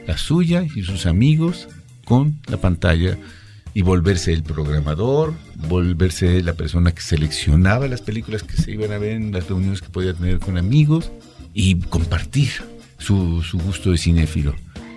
[0.06, 1.68] la suya y sus amigos
[2.04, 3.18] con la pantalla
[3.74, 5.34] y volverse el programador,
[5.68, 9.82] volverse la persona que seleccionaba las películas que se iban a ver en las reuniones
[9.82, 11.10] que podía tener con amigos
[11.54, 12.50] y compartir
[12.98, 14.54] su, gusto de cinéfilo.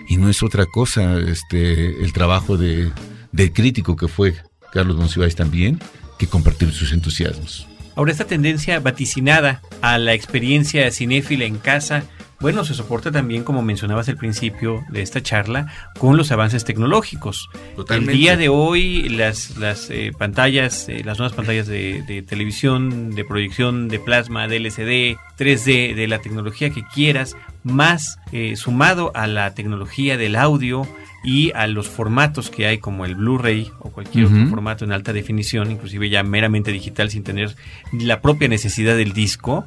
[0.10, 2.91] Y no es otra cosa este, el trabajo de,
[3.32, 4.36] del crítico que fue
[4.72, 5.80] Carlos Monsiváis también,
[6.18, 7.68] que compartir sus entusiasmos.
[7.96, 12.04] Ahora, esta tendencia vaticinada a la experiencia cinéfila en casa
[12.42, 15.68] bueno, se soporta también, como mencionabas al principio de esta charla,
[16.00, 17.50] con los avances tecnológicos.
[17.76, 18.14] Totalmente.
[18.14, 23.14] El día de hoy, las, las eh, pantallas, eh, las nuevas pantallas de, de televisión,
[23.14, 29.12] de proyección de plasma, de LCD, 3D, de la tecnología que quieras, más eh, sumado
[29.14, 30.88] a la tecnología del audio
[31.24, 35.14] y a los formatos que hay como el Blu-ray o cualquier otro formato en alta
[35.14, 37.56] definición, inclusive ya meramente digital sin tener
[37.92, 39.66] la propia necesidad del disco,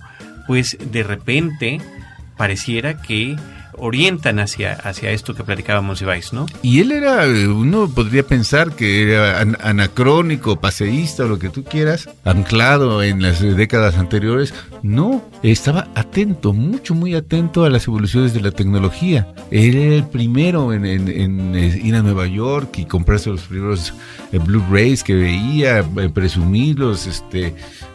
[0.49, 1.81] pues de repente
[2.37, 3.37] pareciera que
[3.77, 6.47] orientan hacia, hacia esto que platicábamos Ibáis, ¿no?
[6.63, 11.65] Y él era, uno podría pensar que era an- anacrónico, paseísta o lo que tú
[11.65, 14.55] quieras, anclado en las décadas anteriores.
[14.85, 19.27] No, estaba atento, mucho, muy atento a las evoluciones de la tecnología.
[19.51, 23.41] Él era el primero en, en- en, eh, ir a Nueva York y comprarse los
[23.43, 23.93] primeros
[24.31, 27.55] eh, Blu-rays que veía, eh, presumirlos, este,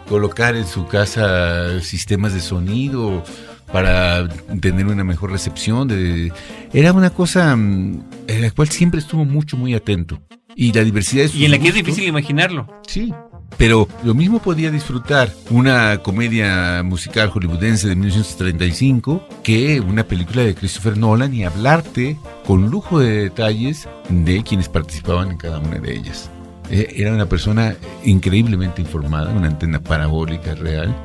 [0.09, 3.23] colocar en su casa sistemas de sonido
[3.71, 4.27] para
[4.61, 5.87] tener una mejor recepción.
[5.87, 6.31] De,
[6.73, 10.19] era una cosa mm, en la cual siempre estuvo mucho, muy atento.
[10.55, 12.67] Y la diversidad sus Y en la que es gustos- difícil imaginarlo.
[12.87, 13.13] Sí,
[13.57, 20.55] pero lo mismo podía disfrutar una comedia musical hollywoodense de 1935 que una película de
[20.55, 25.95] Christopher Nolan y hablarte con lujo de detalles de quienes participaban en cada una de
[25.95, 26.29] ellas.
[26.69, 30.95] Eh, Era una persona increíblemente informada, una antena parabólica real,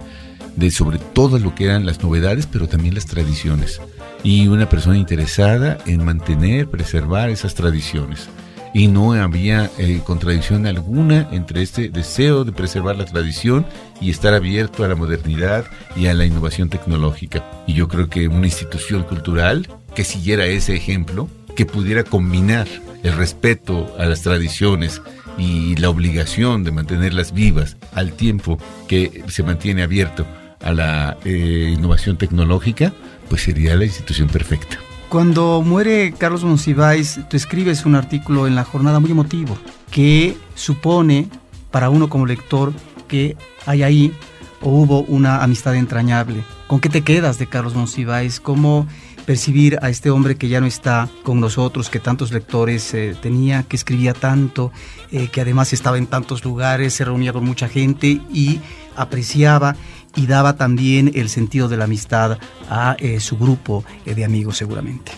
[0.57, 3.81] de sobre todo lo que eran las novedades, pero también las tradiciones.
[4.23, 8.29] Y una persona interesada en mantener, preservar esas tradiciones
[8.75, 13.65] y no había eh, contradicción alguna entre este deseo de preservar la tradición
[14.01, 15.65] y estar abierto a la modernidad
[15.97, 17.45] y a la innovación tecnológica.
[17.69, 22.67] Y yo creo que una institución cultural que siguiera ese ejemplo, que pudiera combinar
[23.05, 25.01] el respeto a las tradiciones
[25.39, 30.27] y la obligación de mantenerlas vivas al tiempo que se mantiene abierto
[30.65, 32.93] a la eh, innovación tecnológica,
[33.29, 34.79] pues sería la institución perfecta.
[35.09, 39.57] Cuando muere Carlos Monsiváis, tú escribes un artículo en la jornada muy emotivo
[39.91, 41.29] que supone
[41.71, 42.73] para uno como lector
[43.07, 44.13] que hay ahí
[44.61, 46.43] o hubo una amistad entrañable.
[46.67, 48.41] ¿Con qué te quedas de Carlos Monsiváis?
[48.41, 48.89] ¿Cómo
[49.25, 53.63] percibir a este hombre que ya no está con nosotros, que tantos lectores eh, tenía,
[53.63, 54.71] que escribía tanto,
[55.11, 58.61] eh, que además estaba en tantos lugares, se reunía con mucha gente y
[58.97, 59.77] apreciaba
[60.17, 64.57] y daba también el sentido de la amistad a eh, su grupo eh, de amigos
[64.57, 65.13] seguramente.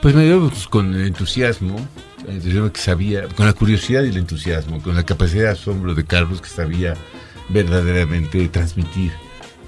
[0.00, 1.76] Pues me dio pues, con el entusiasmo,
[3.36, 6.94] con la curiosidad y el entusiasmo, con la capacidad de asombro de Carlos que sabía
[7.48, 9.12] verdaderamente transmitir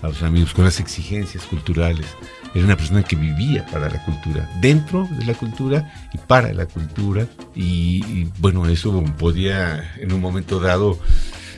[0.03, 2.07] a los amigos, con las exigencias culturales.
[2.55, 6.67] Era una persona que vivía para la cultura, dentro de la cultura y para la
[6.67, 7.27] cultura.
[7.55, 10.99] Y, bueno, eso podía en un momento dado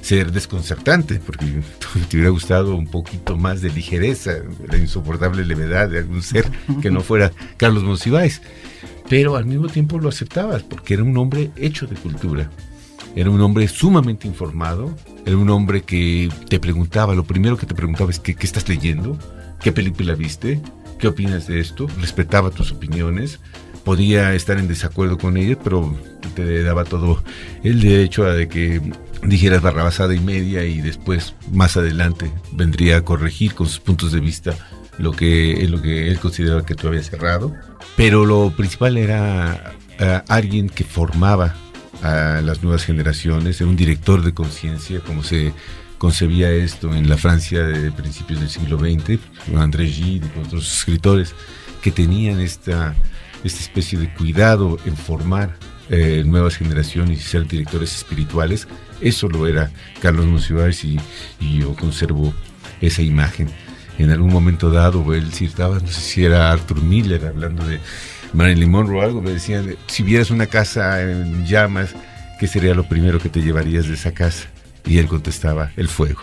[0.06, 1.46] ser desconcertante, porque
[2.08, 4.34] te hubiera gustado un poquito más de ligereza,
[4.68, 6.48] la insoportable levedad de algún ser
[6.80, 8.40] que no fuera Carlos Monsiváis.
[9.08, 12.48] Pero al mismo tiempo lo aceptabas, porque era un hombre hecho de cultura.
[13.16, 17.74] Era un hombre sumamente informado, era un hombre que te preguntaba, lo primero que te
[17.74, 19.18] preguntaba es ¿qué, estás leyendo?
[19.60, 20.60] ¿Qué película viste?
[21.00, 21.88] ¿Qué opinas de esto?
[22.00, 23.40] Respetaba tus opiniones,
[23.84, 25.96] podía estar en desacuerdo con ellas, pero
[26.36, 27.24] te daba todo
[27.64, 28.80] el derecho a de que
[29.28, 34.20] dijeras barrabasada y media y después, más adelante, vendría a corregir con sus puntos de
[34.20, 34.54] vista
[34.98, 37.54] lo que, lo que él consideraba que tú habías cerrado.
[37.96, 41.54] Pero lo principal era uh, alguien que formaba
[42.02, 45.52] a las nuevas generaciones, era un director de conciencia, como se
[45.98, 49.18] concebía esto en la Francia de principios del siglo XX,
[49.56, 51.34] André Gide y otros escritores
[51.80, 52.94] que tenían esta,
[53.44, 55.56] esta especie de cuidado en formar
[55.90, 58.66] eh, nuevas generaciones y ser directores espirituales.
[59.00, 59.70] Eso lo era
[60.00, 60.98] Carlos Monsiváis y,
[61.40, 62.34] y, yo conservo
[62.80, 63.48] esa imagen.
[63.98, 67.80] En algún momento dado, él citaba, no sé si era Arthur Miller hablando de
[68.32, 71.94] Marilyn Monroe o algo, me decían, si vieras una casa en llamas,
[72.38, 74.48] ¿qué sería lo primero que te llevarías de esa casa?
[74.84, 76.20] Y él contestaba, el fuego.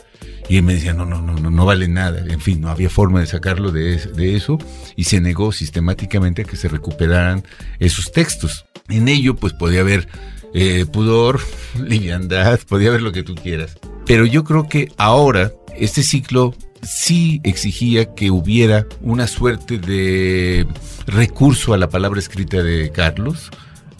[0.49, 2.25] Y él me decía, no, no, no, no, no vale nada.
[2.29, 4.59] En fin, no había forma de sacarlo de, de eso
[4.95, 7.43] y se negó sistemáticamente a que se recuperaran
[7.81, 8.65] esos textos.
[8.89, 10.07] En ello, pues podía haber
[10.55, 11.41] eh, pudor,
[11.85, 13.77] liviandad, podía haber lo que tú quieras.
[14.07, 20.67] Pero yo creo que ahora este ciclo sí exigía que hubiera una suerte de
[21.07, 23.51] recurso a la palabra escrita de Carlos,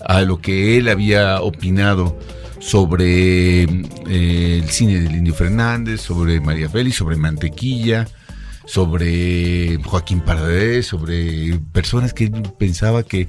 [0.05, 2.19] a lo que él había opinado
[2.61, 8.09] sobre eh, el cine de Indio Fernández, sobre María Félix, sobre Mantequilla,
[8.65, 13.29] sobre Joaquín Paradés, sobre personas que él pensaba que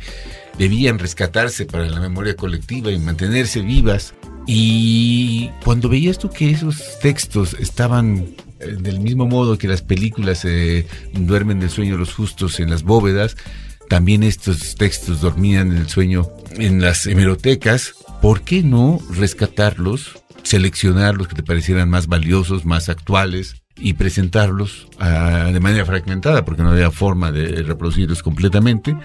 [0.57, 4.13] debían rescatarse para la memoria colectiva y mantenerse vivas.
[4.47, 8.27] Y cuando veías tú que esos textos estaban
[8.59, 12.83] eh, del mismo modo que las películas eh, duermen del sueño los justos en las
[12.83, 13.35] bóvedas,
[13.89, 17.93] también estos textos dormían en el sueño en las hemerotecas.
[18.21, 24.87] ¿Por qué no rescatarlos, seleccionar los que te parecieran más valiosos, más actuales y presentarlos
[24.97, 28.95] ah, de manera fragmentada, porque no había forma de reproducirlos completamente?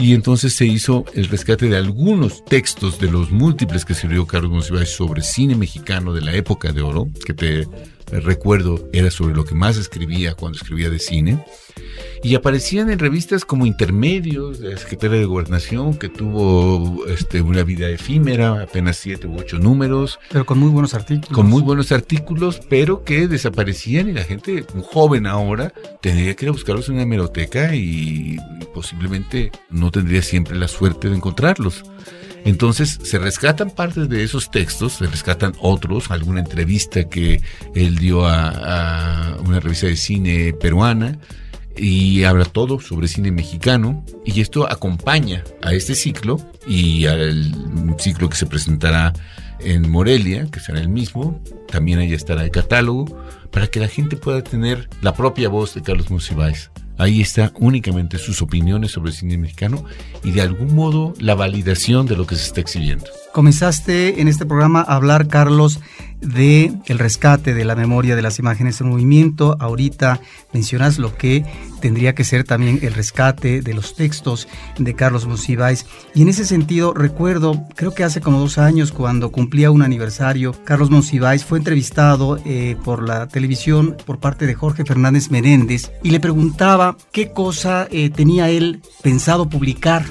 [0.00, 4.50] Y entonces se hizo el rescate de algunos textos de los múltiples que escribió Carlos
[4.50, 7.68] Monsiváis sobre cine mexicano de la época de oro, que te
[8.18, 11.44] recuerdo era sobre lo que más escribía cuando escribía de cine,
[12.22, 17.62] y aparecían en revistas como Intermedios, de la Secretaría de Gobernación, que tuvo este, una
[17.62, 20.18] vida efímera, apenas siete u ocho números.
[20.30, 21.30] Pero con muy buenos artículos.
[21.30, 26.44] Con muy buenos artículos, pero que desaparecían y la gente, un joven ahora, tendría que
[26.44, 28.36] ir a buscarlos en una hemeroteca y
[28.74, 31.84] posiblemente no tendría siempre la suerte de encontrarlos.
[32.44, 37.42] Entonces se rescatan partes de esos textos, se rescatan otros, alguna entrevista que
[37.74, 41.18] él dio a, una revista de cine peruana
[41.76, 47.54] y habla todo sobre cine mexicano y esto acompaña a este ciclo y al
[47.98, 49.12] ciclo que se presentará
[49.60, 53.04] en Morelia, que será el mismo, también ahí estará el catálogo,
[53.50, 56.70] para que la gente pueda tener la propia voz de Carlos Monsiváis.
[57.00, 59.86] Ahí está únicamente sus opiniones sobre el cine mexicano
[60.22, 63.06] y de algún modo la validación de lo que se está exhibiendo.
[63.32, 65.80] Comenzaste en este programa a hablar, Carlos,
[66.20, 69.56] de el rescate de la memoria de las imágenes en movimiento.
[69.60, 70.20] Ahorita
[70.52, 71.44] mencionas lo que
[71.80, 74.48] tendría que ser también el rescate de los textos
[74.78, 75.86] de Carlos Monsiváis.
[76.14, 80.54] Y en ese sentido, recuerdo, creo que hace como dos años, cuando cumplía un aniversario,
[80.64, 86.10] Carlos Monsiváis fue entrevistado eh, por la televisión por parte de Jorge Fernández Menéndez y
[86.10, 90.04] le preguntaba qué cosa eh, tenía él pensado publicar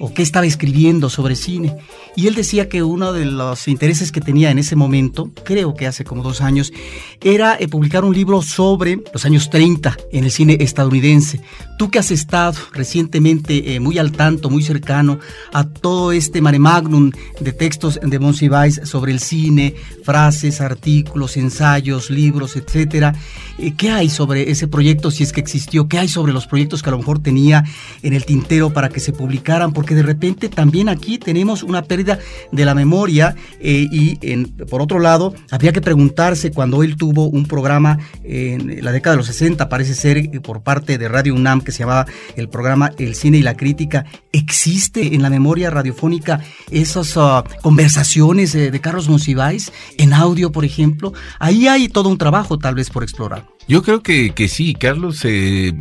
[0.00, 1.76] o qué estaba escribiendo sobre cine.
[2.16, 5.86] Y él decía que uno de los intereses que tenía en ese momento, creo que
[5.86, 6.72] hace como dos años,
[7.20, 11.40] era eh, publicar un libro sobre los años 30 en el cine estadounidense.
[11.78, 15.20] Tú que has estado recientemente eh, muy al tanto, muy cercano
[15.52, 22.10] a todo este mare magnum de textos de Monsiváis sobre el cine, frases, artículos, ensayos,
[22.10, 23.14] libros, etcétera,
[23.58, 25.86] eh, ¿qué hay sobre ese proyecto si es que existió?
[25.86, 27.64] ¿Qué hay sobre los proyectos que a lo mejor tenía
[28.02, 29.72] en el tintero para que se publicaran?
[29.72, 32.18] Porque de repente también aquí tenemos una pérdida
[32.50, 34.16] de la memoria eh, y
[34.64, 39.18] por otro lado habría que preguntarse cuando él tuvo un programa en la década de
[39.18, 43.14] los 60 parece ser por parte de Radio UNAM que se llamaba el programa El
[43.14, 44.06] cine y la crítica.
[44.32, 46.40] Existe en la memoria radiofónica
[46.70, 52.58] esas ah, conversaciones de Carlos Monsiváis en audio por ejemplo ahí hay todo un trabajo
[52.58, 53.46] tal vez por explorar.
[53.66, 55.74] Yo creo que, que sí, Carlos, eh,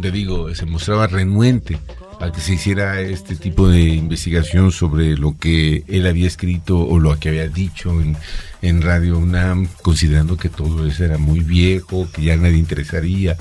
[0.00, 1.78] te digo, se mostraba renuente
[2.20, 6.98] a que se hiciera este tipo de investigación sobre lo que él había escrito o
[6.98, 8.16] lo que había dicho en,
[8.62, 13.36] en Radio UNAM, considerando que todo eso era muy viejo, que ya nadie interesaría,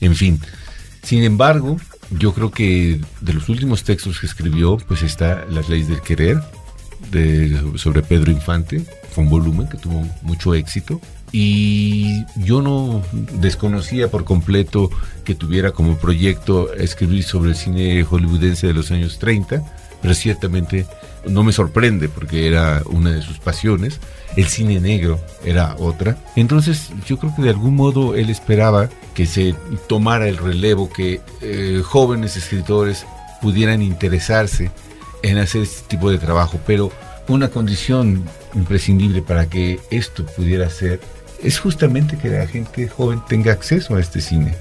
[0.00, 0.40] en fin.
[1.08, 1.78] Sin embargo,
[2.10, 6.38] yo creo que de los últimos textos que escribió, pues está Las leyes del querer,
[7.76, 11.00] sobre Pedro Infante, fue un volumen que tuvo mucho éxito.
[11.32, 13.02] Y yo no
[13.40, 14.90] desconocía por completo
[15.24, 19.62] que tuviera como proyecto escribir sobre el cine hollywoodense de los años 30,
[20.02, 20.84] pero ciertamente
[21.28, 24.00] no me sorprende porque era una de sus pasiones.
[24.36, 26.18] El cine negro era otra.
[26.36, 29.54] Entonces yo creo que de algún modo él esperaba que se
[29.88, 33.06] tomara el relevo, que eh, jóvenes escritores
[33.40, 34.70] pudieran interesarse
[35.22, 36.92] en hacer este tipo de trabajo, pero
[37.28, 38.24] una condición
[38.54, 41.00] imprescindible para que esto pudiera ser
[41.42, 44.54] es justamente que la gente joven tenga acceso a este cine.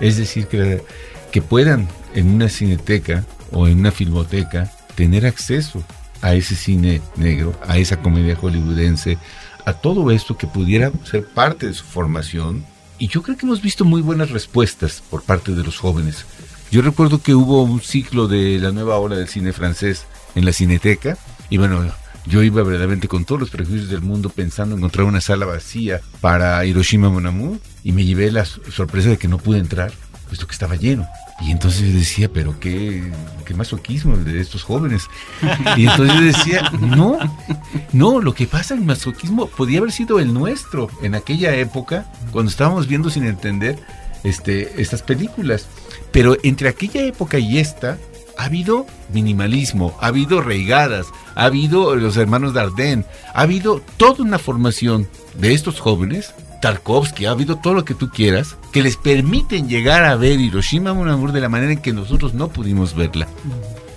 [0.00, 0.82] Es decir, que,
[1.30, 5.84] que puedan en una cineteca o en una filmoteca tener acceso
[6.22, 9.18] a ese cine negro, a esa comedia hollywoodense,
[9.64, 12.64] a todo esto que pudiera ser parte de su formación
[12.98, 16.24] y yo creo que hemos visto muy buenas respuestas por parte de los jóvenes.
[16.70, 20.52] Yo recuerdo que hubo un ciclo de la nueva ola del cine francés en la
[20.52, 21.18] Cineteca
[21.50, 21.84] y bueno,
[22.26, 26.64] yo iba verdaderamente con todos los prejuicios del mundo pensando encontrar una sala vacía para
[26.64, 29.92] Hiroshima Mon y me llevé la sorpresa de que no pude entrar,
[30.26, 31.06] puesto que estaba lleno.
[31.40, 33.12] Y entonces decía, pero qué,
[33.44, 35.06] qué masoquismo de estos jóvenes.
[35.76, 37.18] Y entonces decía, no,
[37.92, 42.50] no, lo que pasa, el masoquismo podía haber sido el nuestro en aquella época, cuando
[42.50, 43.78] estábamos viendo sin entender
[44.24, 45.68] este, estas películas.
[46.10, 47.98] Pero entre aquella época y esta,
[48.38, 54.38] ha habido minimalismo, ha habido reigadas, ha habido los hermanos Dardenne, ha habido toda una
[54.38, 55.08] formación
[55.38, 60.04] de estos jóvenes, Tarkovsky, ha habido todo lo que tú quieras, que les permiten llegar
[60.04, 63.28] a ver Hiroshima Mon Amour de la manera en que nosotros no pudimos verla.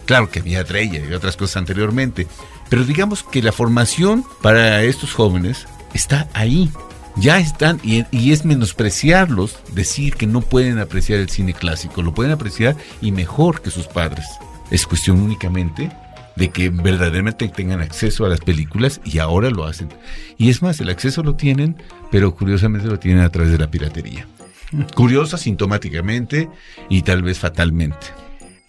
[0.05, 2.27] Claro que había Dreyer y otras cosas anteriormente,
[2.69, 6.69] pero digamos que la formación para estos jóvenes está ahí.
[7.15, 12.13] Ya están, y, y, es menospreciarlos decir que no pueden apreciar el cine clásico, lo
[12.13, 14.25] pueden apreciar y mejor que sus padres.
[14.71, 15.91] Es cuestión únicamente
[16.35, 19.89] de que verdaderamente tengan acceso a las películas y ahora lo hacen.
[20.37, 21.75] Y es más, el acceso lo tienen,
[22.11, 24.27] pero curiosamente lo tienen a través de la piratería.
[24.95, 26.49] Curiosa, sintomáticamente
[26.89, 28.07] y tal vez fatalmente.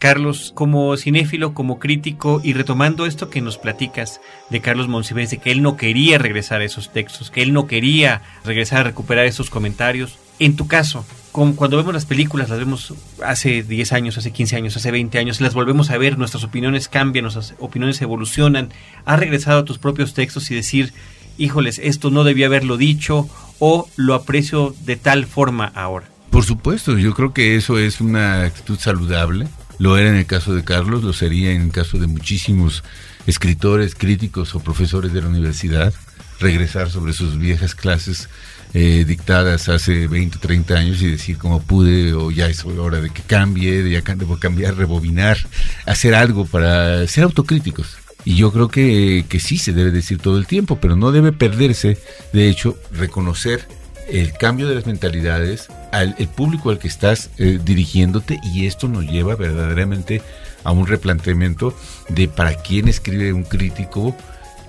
[0.00, 5.36] Carlos, como cinéfilo, como crítico, y retomando esto que nos platicas de Carlos Monsiváis, de
[5.36, 9.26] que él no quería regresar a esos textos, que él no quería regresar a recuperar
[9.26, 12.92] esos comentarios, en tu caso, cuando vemos las películas, las vemos
[13.24, 16.88] hace 10 años, hace 15 años, hace 20 años, las volvemos a ver, nuestras opiniones
[16.88, 18.70] cambian, nuestras opiniones evolucionan,
[19.04, 20.92] has regresado a tus propios textos y decir,
[21.38, 23.28] híjoles, esto no debía haberlo dicho
[23.60, 26.08] o lo aprecio de tal forma ahora.
[26.30, 29.46] Por supuesto, yo creo que eso es una actitud saludable
[29.80, 32.84] lo era en el caso de Carlos, lo sería en el caso de muchísimos
[33.26, 35.94] escritores, críticos o profesores de la universidad,
[36.38, 38.28] regresar sobre sus viejas clases
[38.72, 43.10] eh, dictadas hace 20, 30 años y decir cómo pude o ya es hora de
[43.10, 45.38] que cambie, de ya debo cambiar, rebobinar,
[45.86, 47.96] hacer algo para ser autocríticos.
[48.24, 51.32] Y yo creo que, que sí se debe decir todo el tiempo, pero no debe
[51.32, 51.98] perderse,
[52.32, 53.66] de hecho, reconocer
[54.10, 58.88] el cambio de las mentalidades al el público al que estás eh, dirigiéndote y esto
[58.88, 60.22] nos lleva verdaderamente
[60.64, 61.74] a un replanteamiento
[62.08, 64.16] de para quién escribe un crítico,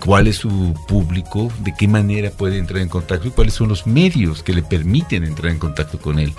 [0.03, 3.85] cuál es su público, de qué manera puede entrar en contacto y cuáles son los
[3.85, 6.33] medios que le permiten entrar en contacto con él.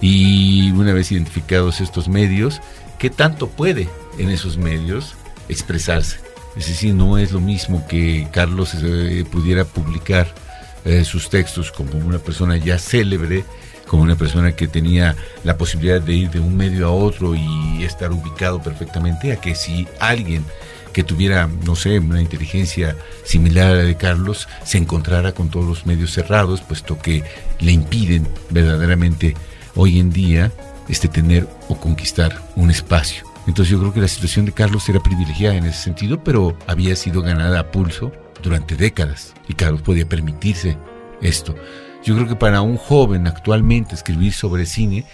[0.00, 2.60] Y una vez identificados estos medios,
[2.98, 5.14] ¿qué tanto puede en esos medios
[5.48, 6.18] expresarse?
[6.56, 10.26] Es decir, no es lo mismo que Carlos eh, pudiera publicar
[10.84, 13.44] eh, sus textos como una persona ya célebre,
[13.86, 15.14] como una persona que tenía
[15.44, 19.54] la posibilidad de ir de un medio a otro y estar ubicado perfectamente, a que
[19.54, 20.44] si alguien
[20.98, 25.64] que tuviera, no sé, una inteligencia similar a la de Carlos, se encontrara con todos
[25.64, 27.22] los medios cerrados, puesto que
[27.60, 29.36] le impiden verdaderamente
[29.76, 30.50] hoy en día
[30.88, 33.22] este tener o conquistar un espacio.
[33.46, 36.96] Entonces yo creo que la situación de Carlos era privilegiada en ese sentido, pero había
[36.96, 38.10] sido ganada a pulso
[38.42, 40.76] durante décadas y Carlos podía permitirse
[41.22, 41.54] esto.
[42.04, 45.04] Yo creo que para un joven actualmente escribir sobre cine,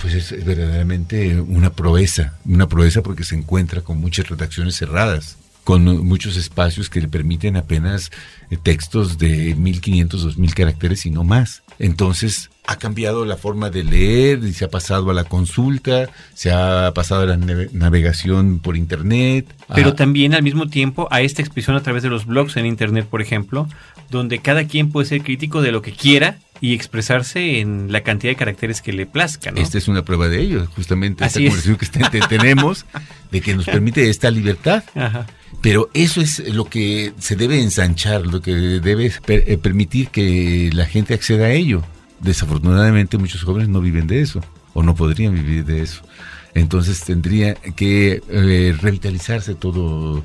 [0.00, 5.84] pues es verdaderamente una proeza, una proeza porque se encuentra con muchas redacciones cerradas, con
[6.06, 8.10] muchos espacios que le permiten apenas
[8.50, 11.62] eh, textos de 1500, 2000 caracteres y no más.
[11.78, 16.52] Entonces, ha cambiado la forma de leer y se ha pasado a la consulta, se
[16.52, 19.46] ha pasado a la navegación por internet.
[19.74, 23.06] Pero también al mismo tiempo a esta expresión a través de los blogs en internet,
[23.06, 23.68] por ejemplo,
[24.10, 28.30] donde cada quien puede ser crítico de lo que quiera y expresarse en la cantidad
[28.32, 29.52] de caracteres que le plazca.
[29.54, 32.86] Esta es una prueba de ello, justamente esta conversación que tenemos,
[33.30, 34.82] de que nos permite esta libertad.
[35.60, 40.86] Pero eso es lo que se debe ensanchar, lo que debe eh, permitir que la
[40.86, 41.84] gente acceda a ello
[42.20, 44.40] desafortunadamente muchos jóvenes no viven de eso
[44.72, 46.00] o no podrían vivir de eso.
[46.54, 50.24] Entonces tendría que eh, revitalizarse todo,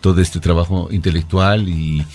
[0.00, 2.06] todo este trabajo intelectual y,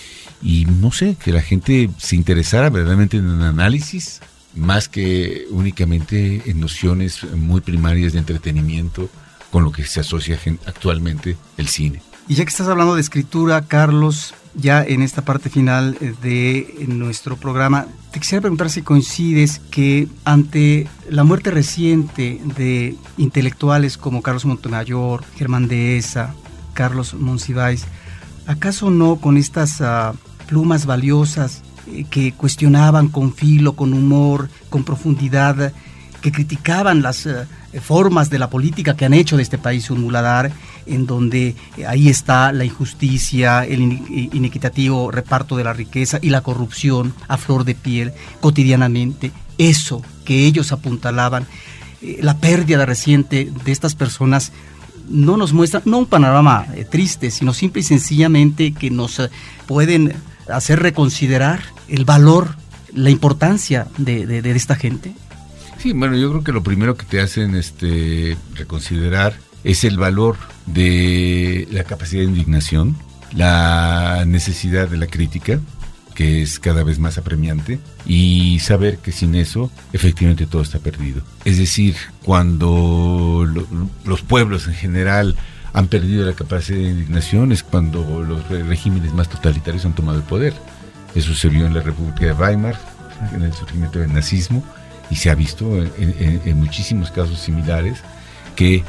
[0.42, 4.20] y no sé, que la gente se interesara verdaderamente en el análisis
[4.54, 9.08] más que únicamente en nociones muy primarias de entretenimiento
[9.50, 12.02] con lo que se asocia actualmente el cine.
[12.28, 16.86] Y ya que estás hablando de escritura, Carlos, ya en esta parte final eh, de
[16.88, 24.22] nuestro programa, te quisiera preguntar si coincides que ante la muerte reciente de intelectuales como
[24.22, 26.34] Carlos Montemayor, Germán Dehesa,
[26.74, 27.84] Carlos Monsiváis,
[28.46, 30.14] ¿acaso no con estas ah,
[30.46, 35.72] plumas valiosas eh, que cuestionaban con filo, con humor, con profundidad,
[36.20, 37.46] que criticaban las eh,
[37.80, 40.50] formas de la política que han hecho de este país un muladar,
[40.86, 46.40] en donde eh, ahí está la injusticia, el inequitativo reparto de la riqueza y la
[46.40, 49.32] corrupción a flor de piel cotidianamente.
[49.58, 51.46] eso que ellos apuntalaban,
[52.20, 54.52] la pérdida reciente de estas personas,
[55.08, 59.30] no nos muestra, no un panorama eh, triste, sino simple y sencillamente que nos eh,
[59.66, 60.14] pueden
[60.48, 62.56] hacer reconsiderar el valor,
[62.94, 65.14] la importancia de, de, de, esta gente?
[65.78, 70.36] Sí, bueno, yo creo que lo primero que te hacen este, reconsiderar es el valor
[70.66, 72.96] de la capacidad de indignación,
[73.32, 75.60] la necesidad de la crítica,
[76.16, 81.20] que es cada vez más apremiante, y saber que sin eso efectivamente todo está perdido.
[81.44, 81.94] Es decir,
[82.24, 83.66] cuando lo,
[84.04, 85.36] los pueblos en general
[85.74, 90.24] han perdido la capacidad de indignación es cuando los regímenes más totalitarios han tomado el
[90.24, 90.54] poder.
[91.14, 92.80] Eso se vio en la República de Weimar,
[93.34, 94.64] en el surgimiento del nazismo,
[95.10, 97.98] y se ha visto en, en, en muchísimos casos similares
[98.56, 98.82] que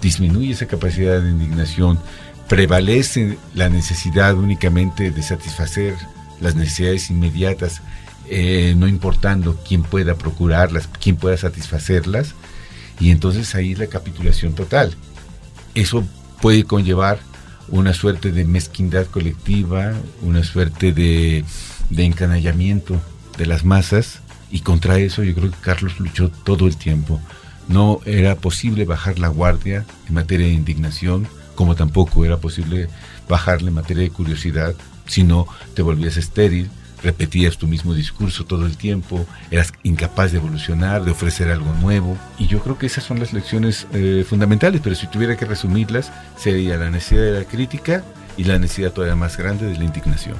[0.00, 1.98] disminuye esa capacidad de indignación,
[2.48, 5.94] prevalece la necesidad únicamente de satisfacer
[6.44, 7.80] las necesidades inmediatas,
[8.28, 12.34] eh, no importando quién pueda procurarlas, quién pueda satisfacerlas,
[13.00, 14.94] y entonces ahí la capitulación total.
[15.74, 16.04] Eso
[16.40, 17.18] puede conllevar
[17.68, 21.44] una suerte de mezquindad colectiva, una suerte de,
[21.90, 23.00] de encanallamiento
[23.38, 24.20] de las masas,
[24.50, 27.20] y contra eso yo creo que Carlos luchó todo el tiempo.
[27.68, 32.88] No era posible bajar la guardia en materia de indignación, como tampoco era posible
[33.28, 34.74] bajarle en materia de curiosidad,
[35.06, 36.70] si no te volvías estéril,
[37.02, 42.16] repetías tu mismo discurso todo el tiempo, eras incapaz de evolucionar, de ofrecer algo nuevo.
[42.38, 46.10] Y yo creo que esas son las lecciones eh, fundamentales, pero si tuviera que resumirlas,
[46.36, 48.02] sería la necesidad de la crítica
[48.36, 50.36] y la necesidad todavía más grande de la indignación.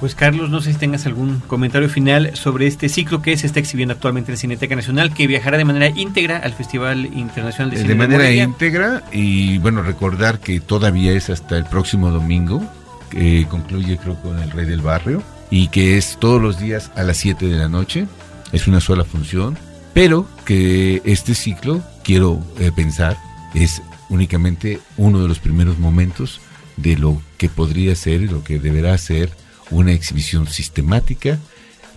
[0.00, 3.58] Pues Carlos, no sé si tengas algún comentario final sobre este ciclo que se está
[3.58, 7.78] exhibiendo actualmente en la Cineteca Nacional, que viajará de manera íntegra al Festival Internacional de
[7.78, 12.62] Cine de manera de íntegra y bueno, recordar que todavía es hasta el próximo domingo,
[13.08, 17.02] que concluye creo con El Rey del Barrio, y que es todos los días a
[17.02, 18.06] las 7 de la noche,
[18.52, 19.58] es una sola función,
[19.94, 23.16] pero que este ciclo, quiero eh, pensar,
[23.54, 26.40] es únicamente uno de los primeros momentos
[26.76, 29.30] de lo que podría ser y lo que deberá ser
[29.70, 31.38] una exhibición sistemática,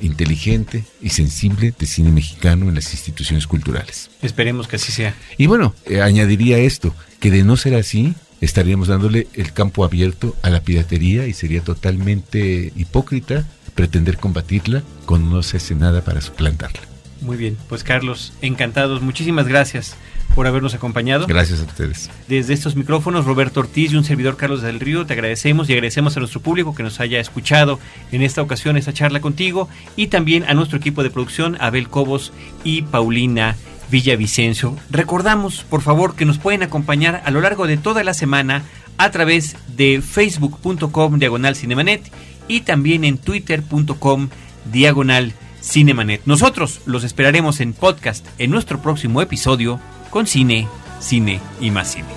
[0.01, 4.09] inteligente y sensible de cine mexicano en las instituciones culturales.
[4.21, 5.15] Esperemos que así sea.
[5.37, 10.35] Y bueno, eh, añadiría esto, que de no ser así, estaríamos dándole el campo abierto
[10.41, 16.21] a la piratería y sería totalmente hipócrita pretender combatirla cuando no se hace nada para
[16.21, 16.81] suplantarla.
[17.21, 19.95] Muy bien, pues Carlos, encantados, muchísimas gracias
[20.35, 21.27] por habernos acompañado.
[21.27, 22.09] Gracias a ustedes.
[22.27, 26.15] Desde estos micrófonos, Roberto Ortiz y un servidor Carlos del Río, te agradecemos y agradecemos
[26.15, 27.79] a nuestro público que nos haya escuchado
[28.11, 32.31] en esta ocasión, esta charla contigo, y también a nuestro equipo de producción, Abel Cobos
[32.63, 33.55] y Paulina
[33.91, 34.75] Villavicencio.
[34.89, 38.63] Recordamos, por favor, que nos pueden acompañar a lo largo de toda la semana
[38.97, 42.11] a través de facebook.com diagonal cinemanet
[42.47, 44.29] y también en twitter.com
[44.71, 46.21] diagonal cinemanet.
[46.25, 49.79] Nosotros los esperaremos en podcast en nuestro próximo episodio
[50.09, 50.67] con cine,
[50.99, 52.07] cine y más cine.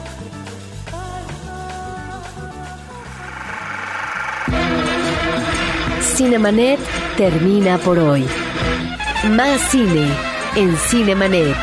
[6.16, 6.78] Cinemanet
[7.16, 8.24] termina por hoy.
[9.30, 11.56] Más cine en Cinemanet.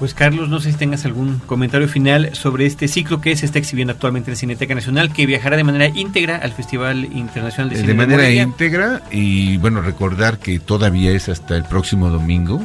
[0.02, 3.60] Pues Carlos, no sé si tengas algún comentario final sobre este ciclo que se está
[3.60, 7.88] exhibiendo actualmente en Cineteca Nacional, que viajará de manera íntegra al Festival Internacional de Cine
[7.88, 12.64] De manera de íntegra y bueno, recordar que todavía es hasta el próximo domingo,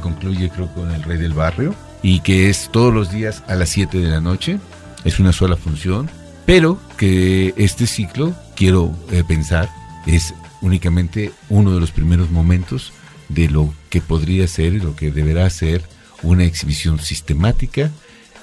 [0.00, 3.70] concluye creo con El Rey del Barrio, y que es todos los días a las
[3.70, 4.58] 7 de la noche,
[5.04, 6.10] es una sola función,
[6.46, 9.70] pero que este ciclo, quiero eh, pensar,
[10.06, 12.92] es únicamente uno de los primeros momentos
[13.28, 15.82] de lo que podría ser y lo que deberá ser
[16.22, 17.90] una exhibición sistemática,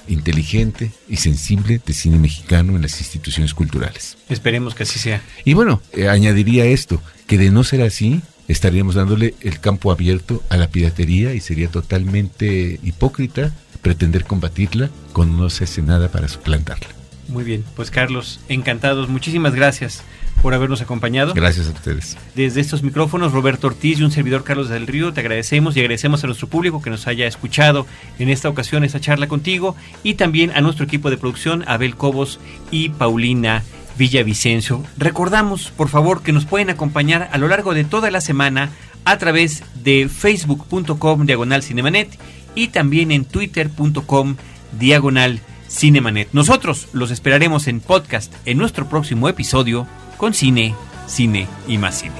[0.08, 4.16] inteligente y sensible de cine mexicano en las instituciones culturales.
[4.28, 5.22] Esperemos que así sea.
[5.44, 10.42] Y bueno, eh, añadiría esto, que de no ser así, estaríamos dándole el campo abierto
[10.48, 16.28] a la piratería y sería totalmente hipócrita pretender combatirla cuando no se hace nada para
[16.28, 16.88] suplantarla.
[17.28, 20.02] Muy bien, pues Carlos, encantados, muchísimas gracias
[20.42, 21.34] por habernos acompañado.
[21.34, 22.16] Gracias a ustedes.
[22.34, 26.24] Desde estos micrófonos, Roberto Ortiz y un servidor Carlos del Río, te agradecemos y agradecemos
[26.24, 27.86] a nuestro público que nos haya escuchado
[28.18, 32.40] en esta ocasión, esta charla contigo, y también a nuestro equipo de producción, Abel Cobos
[32.70, 33.62] y Paulina
[34.02, 34.82] Villavicencio.
[34.96, 38.70] Recordamos, por favor, que nos pueden acompañar a lo largo de toda la semana
[39.04, 42.18] a través de facebook.com diagonal cinemanet
[42.56, 44.34] y también en twitter.com
[44.76, 45.38] diagonal
[45.68, 46.28] cinemanet.
[46.32, 49.86] Nosotros los esperaremos en podcast en nuestro próximo episodio
[50.16, 50.74] con cine,
[51.06, 52.16] cine y más cine.